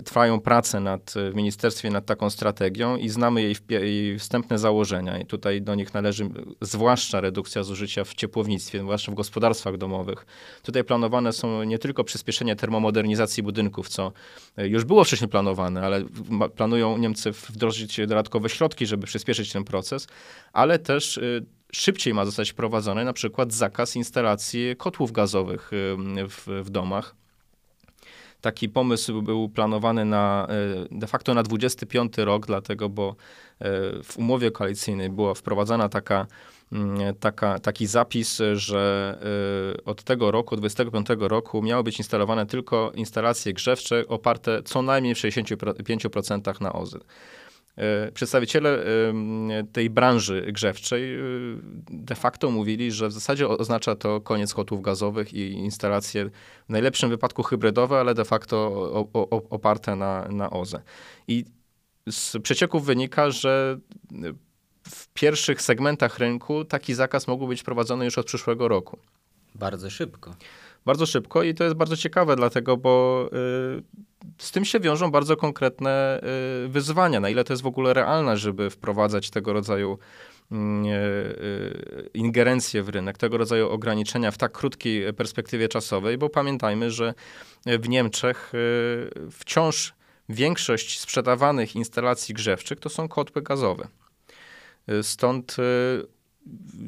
trwają 0.05 0.39
prace 0.39 0.79
nad, 0.79 1.13
w 1.31 1.35
ministerstwie 1.35 1.89
nad 1.89 2.05
taką 2.05 2.29
strategią 2.29 2.97
i 2.97 3.09
znamy 3.09 3.41
jej, 3.41 3.55
jej 3.69 4.19
wstępne 4.19 4.59
założenia. 4.59 5.19
I 5.19 5.25
tutaj 5.25 5.61
do 5.61 5.75
nich 5.75 5.93
należy 5.93 6.29
zwłaszcza 6.61 7.21
redukcja 7.21 7.63
zużycia 7.63 8.03
w 8.03 8.13
ciepłownictwie, 8.13 8.79
zwłaszcza 8.79 9.11
w 9.11 9.15
gospodarstwach 9.15 9.77
domowych. 9.77 10.25
Tutaj 10.63 10.83
planowane 10.83 11.33
są 11.33 11.63
nie 11.63 11.79
tylko 11.79 12.03
przyspieszenie 12.03 12.55
termomodernizacji 12.55 13.43
budynków, 13.43 13.89
co 13.89 14.11
już 14.57 14.83
było 14.83 15.03
wcześniej 15.03 15.29
planowane, 15.29 15.81
ale 15.81 16.03
planują 16.55 16.97
Niemcy 16.97 17.31
wdrożyć 17.31 17.97
dodatkowe 17.97 18.49
środki, 18.49 18.85
żeby 18.85 19.07
przyspieszyć 19.07 19.51
ten 19.51 19.63
proces, 19.63 20.07
ale 20.53 20.79
też 20.79 21.19
szybciej 21.71 22.13
ma 22.13 22.25
zostać 22.25 22.51
wprowadzony 22.51 23.05
na 23.05 23.13
przykład 23.13 23.53
zakaz 23.53 23.95
instalacji 23.95 24.75
kotłów 24.77 25.11
gazowych 25.11 25.71
w, 26.29 26.61
w 26.63 26.69
domach. 26.69 27.20
Taki 28.41 28.69
pomysł 28.69 29.21
był 29.21 29.49
planowany 29.49 30.05
na 30.05 30.47
e, 30.91 30.99
de 30.99 31.07
facto 31.07 31.33
na 31.33 31.43
25 31.43 32.17
rok, 32.17 32.45
dlatego, 32.45 32.89
bo 32.89 33.09
e, 33.09 33.15
w 34.03 34.17
umowie 34.17 34.51
koalicyjnej 34.51 35.09
była 35.09 35.33
wprowadzana 35.33 35.89
taka, 35.89 36.27
mm, 36.71 37.15
taka, 37.19 37.59
taki 37.59 37.87
zapis, 37.87 38.41
że 38.53 39.17
e, 39.77 39.83
od 39.85 40.03
tego 40.03 40.31
roku, 40.31 40.55
25 40.55 41.07
roku, 41.19 41.61
miały 41.61 41.83
być 41.83 41.97
instalowane 41.97 42.45
tylko 42.45 42.91
instalacje 42.95 43.53
grzewcze 43.53 44.07
oparte 44.07 44.63
co 44.63 44.81
najmniej 44.81 45.15
w 45.15 45.17
65% 45.17 46.61
na 46.61 46.73
OZE. 46.73 46.99
E, 47.77 48.11
przedstawiciele 48.11 48.85
tej 49.73 49.89
branży 49.89 50.51
grzewczej 50.51 51.15
e, 51.15 51.19
de 51.89 52.15
facto 52.15 52.51
mówili, 52.51 52.91
że 52.91 53.07
w 53.07 53.11
zasadzie 53.11 53.47
oznacza 53.47 53.95
to 53.95 54.21
koniec 54.21 54.53
kotłów 54.53 54.81
gazowych 54.81 55.33
i 55.33 55.51
instalacje 55.51 56.29
w 56.65 56.69
najlepszym 56.69 57.09
wypadku 57.09 57.43
hybrydowe, 57.43 57.99
ale 57.99 58.13
de 58.13 58.25
facto 58.25 58.71
oparte 59.49 59.95
na, 59.95 60.27
na 60.27 60.49
OZE. 60.49 60.81
I 61.27 61.45
z 62.09 62.37
przecieków 62.43 62.85
wynika, 62.85 63.31
że 63.31 63.79
w 64.89 65.07
pierwszych 65.07 65.61
segmentach 65.61 66.19
rynku 66.19 66.65
taki 66.65 66.93
zakaz 66.93 67.27
mógł 67.27 67.47
być 67.47 67.61
wprowadzony 67.61 68.05
już 68.05 68.17
od 68.17 68.25
przyszłego 68.25 68.67
roku. 68.67 68.97
Bardzo 69.55 69.89
szybko. 69.89 70.35
Bardzo 70.85 71.05
szybko 71.05 71.43
i 71.43 71.53
to 71.53 71.63
jest 71.63 71.75
bardzo 71.75 71.97
ciekawe, 71.97 72.35
dlatego, 72.35 72.77
bo 72.77 73.25
y, 73.77 73.83
z 74.37 74.51
tym 74.51 74.65
się 74.65 74.79
wiążą 74.79 75.11
bardzo 75.11 75.37
konkretne 75.37 76.21
y, 76.65 76.67
wyzwania. 76.67 77.19
Na 77.19 77.29
ile 77.29 77.43
to 77.43 77.53
jest 77.53 77.63
w 77.63 77.67
ogóle 77.67 77.93
realne, 77.93 78.37
żeby 78.37 78.69
wprowadzać 78.69 79.29
tego 79.29 79.53
rodzaju 79.53 79.97
mm, 80.51 80.85
y, 80.85 82.09
ingerencje 82.13 82.83
w 82.83 82.89
rynek, 82.89 83.17
tego 83.17 83.37
rodzaju 83.37 83.69
ograniczenia 83.69 84.31
w 84.31 84.37
tak 84.37 84.51
krótkiej 84.51 85.13
perspektywie 85.13 85.67
czasowej, 85.67 86.17
bo 86.17 86.29
pamiętajmy, 86.29 86.91
że 86.91 87.13
w 87.65 87.89
Niemczech 87.89 88.51
wciąż 89.31 89.93
większość 90.29 90.99
sprzedawanych 90.99 91.75
instalacji 91.75 92.33
grzewczych 92.33 92.79
to 92.79 92.89
są 92.89 93.07
kotły 93.07 93.41
gazowe. 93.41 93.87
Stąd 95.01 95.55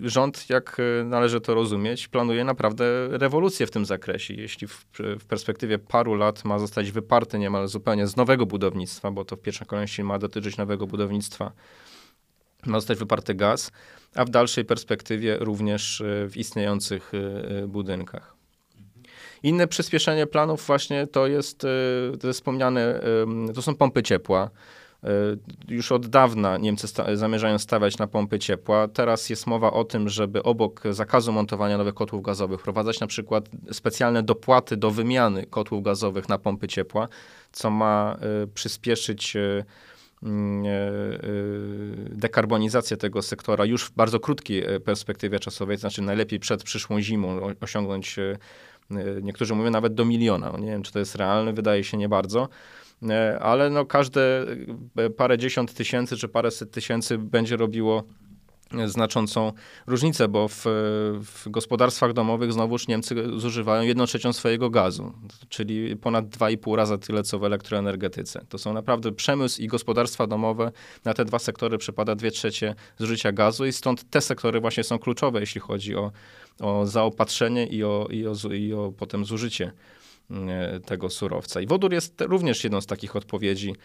rząd, 0.02 0.50
jak 0.50 0.78
e, 0.80 1.04
należy 1.04 1.42
to 1.42 1.54
rozumieć, 1.54 2.08
planuje 2.08 2.44
naprawdę 2.44 2.86
rewolucję 3.12 3.68
w 3.68 3.72
tym 3.72 3.86
zakresie. 3.86 4.34
Jeśli 4.34 4.68
w, 4.68 4.86
w, 5.20 5.26
perspektywie 5.26 5.80
paru 5.80 6.16
lat 6.16 6.46
ma 6.46 6.60
zostać 6.60 6.92
wyparty 6.92 7.40
niemal 7.40 7.68
zupełnie 7.68 8.08
z 8.08 8.16
nowego 8.16 8.46
budownictwa, 8.46 9.12
bo 9.12 9.26
to 9.26 9.36
w 9.36 9.42
pierwszej 9.42 9.68
kolejności 9.68 10.04
ma 10.04 10.20
dotyczyć 10.20 10.58
nowego 10.58 10.88
budownictwa, 10.88 11.52
ma 12.66 12.78
zostać 12.78 12.98
wyparty 12.98 13.36
gaz, 13.36 13.72
a 14.16 14.26
w 14.26 14.30
dalszej 14.30 14.66
perspektywie 14.66 15.38
również 15.40 16.02
e, 16.02 16.30
w 16.30 16.38
istniejących 16.38 17.12
e, 17.14 17.68
budynkach. 17.68 18.36
Inne 19.44 19.68
przyspieszenie 19.68 20.28
planów 20.28 20.66
właśnie 20.68 21.08
to 21.08 21.28
jest, 21.28 21.62
to 22.22 22.34
wspomniane, 22.34 23.02
to 23.56 23.62
są 23.62 23.76
pompy 23.76 24.04
ciepła. 24.04 24.50
E, 25.04 25.08
już 25.68 25.92
od 25.92 26.08
dawna 26.08 26.58
Niemcy 26.58 26.88
sta 26.88 27.16
zamierzają 27.16 27.60
stawiać 27.60 27.98
na 27.98 28.08
pompy 28.08 28.40
ciepła. 28.40 28.88
Teraz 28.88 29.30
jest 29.30 29.48
mowa 29.48 29.72
o 29.72 29.84
tym, 29.84 30.10
żeby 30.10 30.44
obok 30.44 30.82
zakazu 30.90 31.32
montowania 31.32 31.78
nowych 31.78 31.94
kotłów 31.94 32.22
gazowych 32.22 32.60
wprowadzać 32.60 33.00
na 33.00 33.08
przykład 33.08 33.50
specjalne 33.72 34.24
dopłaty 34.24 34.78
do 34.78 34.92
wymiany 34.92 35.46
kotłów 35.46 35.84
gazowych 35.84 36.30
na 36.30 36.38
pompy 36.38 36.68
ciepła, 36.68 37.08
co 37.52 37.70
ma 37.70 38.18
y, 38.44 38.48
przyspieszyć 38.48 39.36
y, 39.36 39.66
dekarbonizację 42.10 42.98
tego 42.98 43.22
sektora 43.22 43.66
już 43.66 43.86
w 43.86 43.92
bardzo 43.92 44.20
krótkiej 44.20 44.64
perspektywie 44.86 45.40
czasowej, 45.40 45.78
to 45.78 45.82
znaczy 45.82 46.02
najlepiej 46.02 46.40
przed 46.40 46.64
przyszłą 46.64 47.02
zimą 47.02 47.40
osiągnąć, 47.62 48.16
niektórzy 49.22 49.56
mówią 49.56 49.72
nawet 49.72 49.94
do 49.94 50.06
miliona. 50.06 50.54
Nie 50.60 50.68
wiem, 50.68 50.84
czy 50.84 50.92
to 50.92 51.00
jest 51.00 51.16
realne, 51.16 51.54
wydaje 51.54 51.84
się 51.84 51.98
nie 51.98 52.10
bardzo. 52.10 52.50
E, 53.10 53.40
ale 53.40 53.70
no 53.70 53.86
każde 53.86 54.46
e, 54.98 55.10
parę 55.10 55.38
dziesiąt 55.38 55.74
tysięcy 55.74 56.18
czy 56.18 56.28
paręset 56.28 56.72
tysięcy 56.72 57.18
będzie 57.18 57.58
robiło 57.58 58.04
znaczącą 58.86 59.52
różnicę, 59.88 60.28
bo 60.28 60.48
w, 60.48 60.64
w, 61.24 61.50
gospodarstwach 61.50 62.14
domowych 62.14 62.54
znowuż 62.54 62.88
Niemcy 62.88 63.16
zużywają 63.40 63.84
jedną 63.84 64.06
trzecią 64.06 64.34
swojego 64.34 64.70
gazu, 64.70 65.14
czyli 65.50 65.96
ponad 65.96 66.26
2,5 66.26 66.76
razy 66.76 66.98
tyle, 66.98 67.24
co 67.24 67.40
w 67.40 67.44
elektroenergetyce. 67.44 68.46
To 68.50 68.58
są 68.58 68.74
naprawdę 68.74 69.12
przemysł 69.12 69.62
i 69.62 69.68
gospodarstwa 69.68 70.28
domowe. 70.28 70.72
Na 71.06 71.14
te 71.14 71.26
dwa 71.26 71.40
sektory 71.40 71.78
przypada 71.78 72.16
dwie 72.16 72.32
trzecie 72.32 72.76
zużycia 72.98 73.32
gazu 73.32 73.66
i 73.66 73.74
stąd 73.74 74.10
te 74.10 74.22
sektory 74.22 74.60
właśnie 74.60 74.84
są 74.84 75.00
kluczowe, 75.00 75.40
jeśli 75.40 75.62
chodzi 75.62 75.96
o, 75.96 76.12
o 76.60 76.86
zaopatrzenie 76.86 77.68
i 77.68 77.84
o, 77.84 78.08
i, 78.12 78.28
o, 78.28 78.34
i 78.54 78.74
o 78.74 78.92
potem 78.98 79.26
zużycie 79.26 79.72
E, 79.72 80.03
tego 80.86 81.10
surowca. 81.10 81.62
I 81.62 81.68
wodór 81.68 81.94
jest 81.94 82.22
również 82.22 82.64
jedną 82.64 82.82
z 82.82 82.86
takich 82.86 83.16
odpowiedzi, 83.16 83.76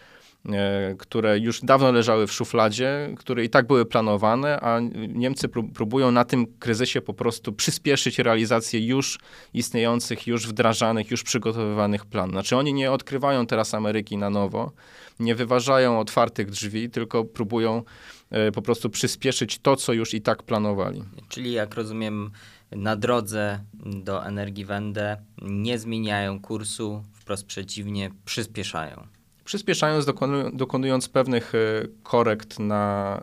e, 0.48 0.94
które 0.98 1.38
już 1.38 1.61
dawno 1.61 1.92
leżały 1.92 2.27
w 2.27 2.33
szufladzie, 2.33 3.14
które 3.16 3.44
i 3.44 3.51
tak 3.51 3.66
były 3.66 3.87
planowane, 3.87 4.61
a 4.61 4.81
Niemcy 5.09 5.48
próbują 5.74 6.11
na 6.11 6.24
tym 6.24 6.46
kryzysie 6.59 7.01
po 7.01 7.14
prostu 7.14 7.53
przyspieszyć 7.53 8.18
realizację 8.18 8.87
już 8.87 9.18
istniejących, 9.55 10.27
już 10.27 10.46
wdrażanych, 10.46 11.11
już 11.11 11.22
przygotowywanych 11.22 12.07
planów. 12.07 12.33
Znaczy 12.33 12.57
oni 12.57 12.74
nie 12.74 12.92
odkrywają 12.92 13.46
teraz 13.46 13.74
Ameryki 13.74 14.16
na 14.16 14.31
nowo, 14.31 14.72
nie 15.20 15.35
wyważają 15.35 16.01
otwartych 16.01 16.51
drzwi, 16.51 16.90
tylko 16.90 17.24
próbują 17.24 17.77
e, 17.79 17.83
po 18.54 18.62
prostu 18.62 18.90
przyspieszyć 18.90 19.58
to, 19.58 19.76
co 19.76 19.92
już 19.92 20.14
i 20.14 20.20
tak 20.20 20.42
planowali. 20.42 21.02
Czyli 21.28 21.52
jak 21.52 21.74
rozumiem, 21.74 22.30
na 22.70 22.96
drodze 22.96 23.60
do 24.04 24.26
Energiewende 24.26 25.16
nie 25.42 25.78
zmieniają 25.78 26.40
kursu, 26.40 27.02
wprost 27.12 27.46
przeciwnie, 27.46 28.10
przyspieszają. 28.24 29.06
Przyspieszając, 29.44 30.06
dokonując 30.52 31.08
pewnych 31.08 31.54
e, 31.54 31.58
korekt 32.02 32.58
na, 32.58 33.20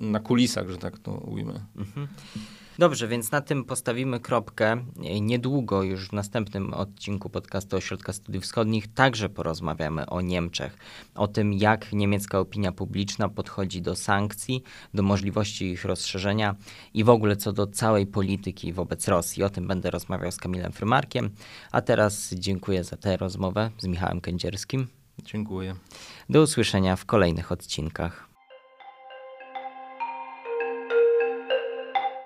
e, 0.00 0.04
na 0.04 0.20
kulisach, 0.20 0.70
że 0.70 0.76
tak 0.76 0.98
to 0.98 1.12
ujmę. 1.12 1.60
Mhm. 1.76 2.08
Dobrze, 2.78 3.08
więc 3.08 3.32
na 3.32 3.40
tym 3.40 3.64
postawimy 3.64 4.20
kropkę. 4.20 4.84
Niedługo, 5.20 5.82
już 5.82 6.08
w 6.08 6.12
następnym 6.12 6.74
odcinku 6.74 7.30
podcastu 7.30 7.76
Ośrodka 7.76 8.12
Studiów 8.12 8.44
Wschodnich, 8.44 8.94
także 8.94 9.28
porozmawiamy 9.28 10.06
o 10.06 10.20
Niemczech, 10.20 10.76
o 11.14 11.28
tym, 11.28 11.52
jak 11.52 11.92
niemiecka 11.92 12.38
opinia 12.38 12.72
publiczna 12.72 13.28
podchodzi 13.28 13.82
do 13.82 13.96
sankcji, 13.96 14.62
do 14.94 15.02
możliwości 15.02 15.64
ich 15.64 15.84
rozszerzenia 15.84 16.54
i 16.94 17.04
w 17.04 17.10
ogóle 17.10 17.36
co 17.36 17.52
do 17.52 17.66
całej 17.66 18.06
polityki 18.06 18.72
wobec 18.72 19.08
Rosji. 19.08 19.42
O 19.42 19.50
tym 19.50 19.66
będę 19.66 19.90
rozmawiał 19.90 20.32
z 20.32 20.36
Kamilem 20.36 20.72
Frymarkiem. 20.72 21.30
A 21.72 21.80
teraz 21.80 22.34
dziękuję 22.34 22.84
za 22.84 22.96
tę 22.96 23.16
rozmowę 23.16 23.70
z 23.78 23.86
Michałem 23.86 24.20
Kędzierskim. 24.20 24.86
Dziękuję. 25.24 25.74
Do 26.28 26.42
usłyszenia 26.42 26.96
w 26.96 27.04
kolejnych 27.04 27.52
odcinkach. 27.52 28.27